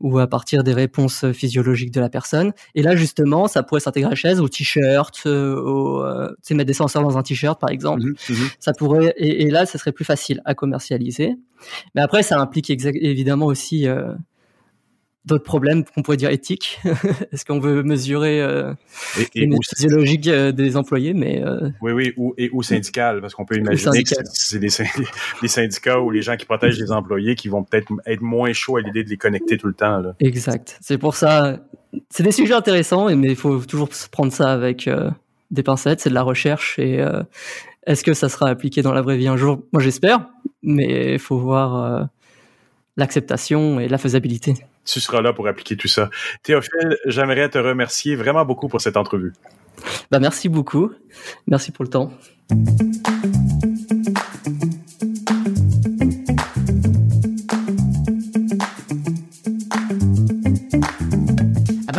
[0.00, 2.52] ou à partir des réponses physiologiques de la personne.
[2.74, 6.34] Et là, justement, ça pourrait s'intégrer à la chaise, au t-shirt, euh, au, euh, tu
[6.42, 8.02] sais, mettre des senseurs dans un t-shirt, par exemple.
[8.02, 8.48] Mhm, mhm.
[8.58, 11.36] Ça pourrait, et, et là, ça serait plus facile à commercialiser.
[11.94, 14.12] Mais après, ça implique évidemment aussi euh,
[15.24, 16.80] d'autres problèmes qu'on pourrait dire éthiques.
[17.32, 18.74] Est-ce qu'on veut mesurer euh,
[19.34, 23.20] Et, les et physiologiques euh, des employés, mais euh, oui, oui, ou, et ou syndical,
[23.20, 24.86] parce qu'on peut imaginer que c'est des, syn-
[25.42, 28.76] des syndicats ou les gens qui protègent les employés qui vont peut-être être moins chauds
[28.76, 29.98] à l'idée de les connecter tout le temps.
[29.98, 30.14] Là.
[30.20, 30.78] Exact.
[30.80, 31.60] C'est pour ça,
[32.10, 35.10] c'est des sujets intéressants, mais il faut toujours prendre ça avec euh,
[35.50, 36.00] des pincettes.
[36.00, 37.04] C'est de la recherche et
[37.86, 39.62] est-ce que ça sera appliqué dans la vraie vie un jour?
[39.72, 40.28] Moi, j'espère,
[40.62, 42.08] mais il faut voir
[42.96, 44.54] l'acceptation et la faisabilité.
[44.84, 46.10] Tu seras là pour appliquer tout ça.
[46.42, 49.32] Théophile, j'aimerais te remercier vraiment beaucoup pour cette entrevue.
[50.10, 50.92] Bah, merci beaucoup.
[51.46, 52.12] Merci pour le temps.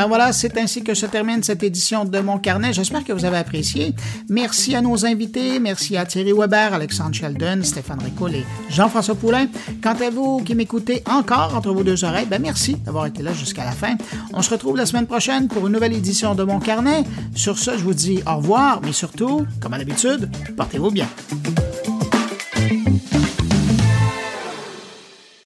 [0.04, 2.74] Ah ben voilà, c'est ainsi que se termine cette édition de Mon Carnet.
[2.74, 3.96] J'espère que vous avez apprécié.
[4.28, 5.62] Merci à nos invités.
[5.62, 9.48] Merci à Thierry Weber, Alexandre Sheldon, Stéphane Ricoul et Jean-François Poulain.
[9.82, 13.32] Quant à vous qui m'écoutez encore entre vos deux oreilles, ben merci d'avoir été là
[13.32, 13.96] jusqu'à la fin.
[14.34, 17.06] On se retrouve la semaine prochaine pour une nouvelle édition de Mon Carnet.
[17.34, 21.08] Sur ce, je vous dis au revoir, mais surtout, comme à l'habitude, portez-vous bien.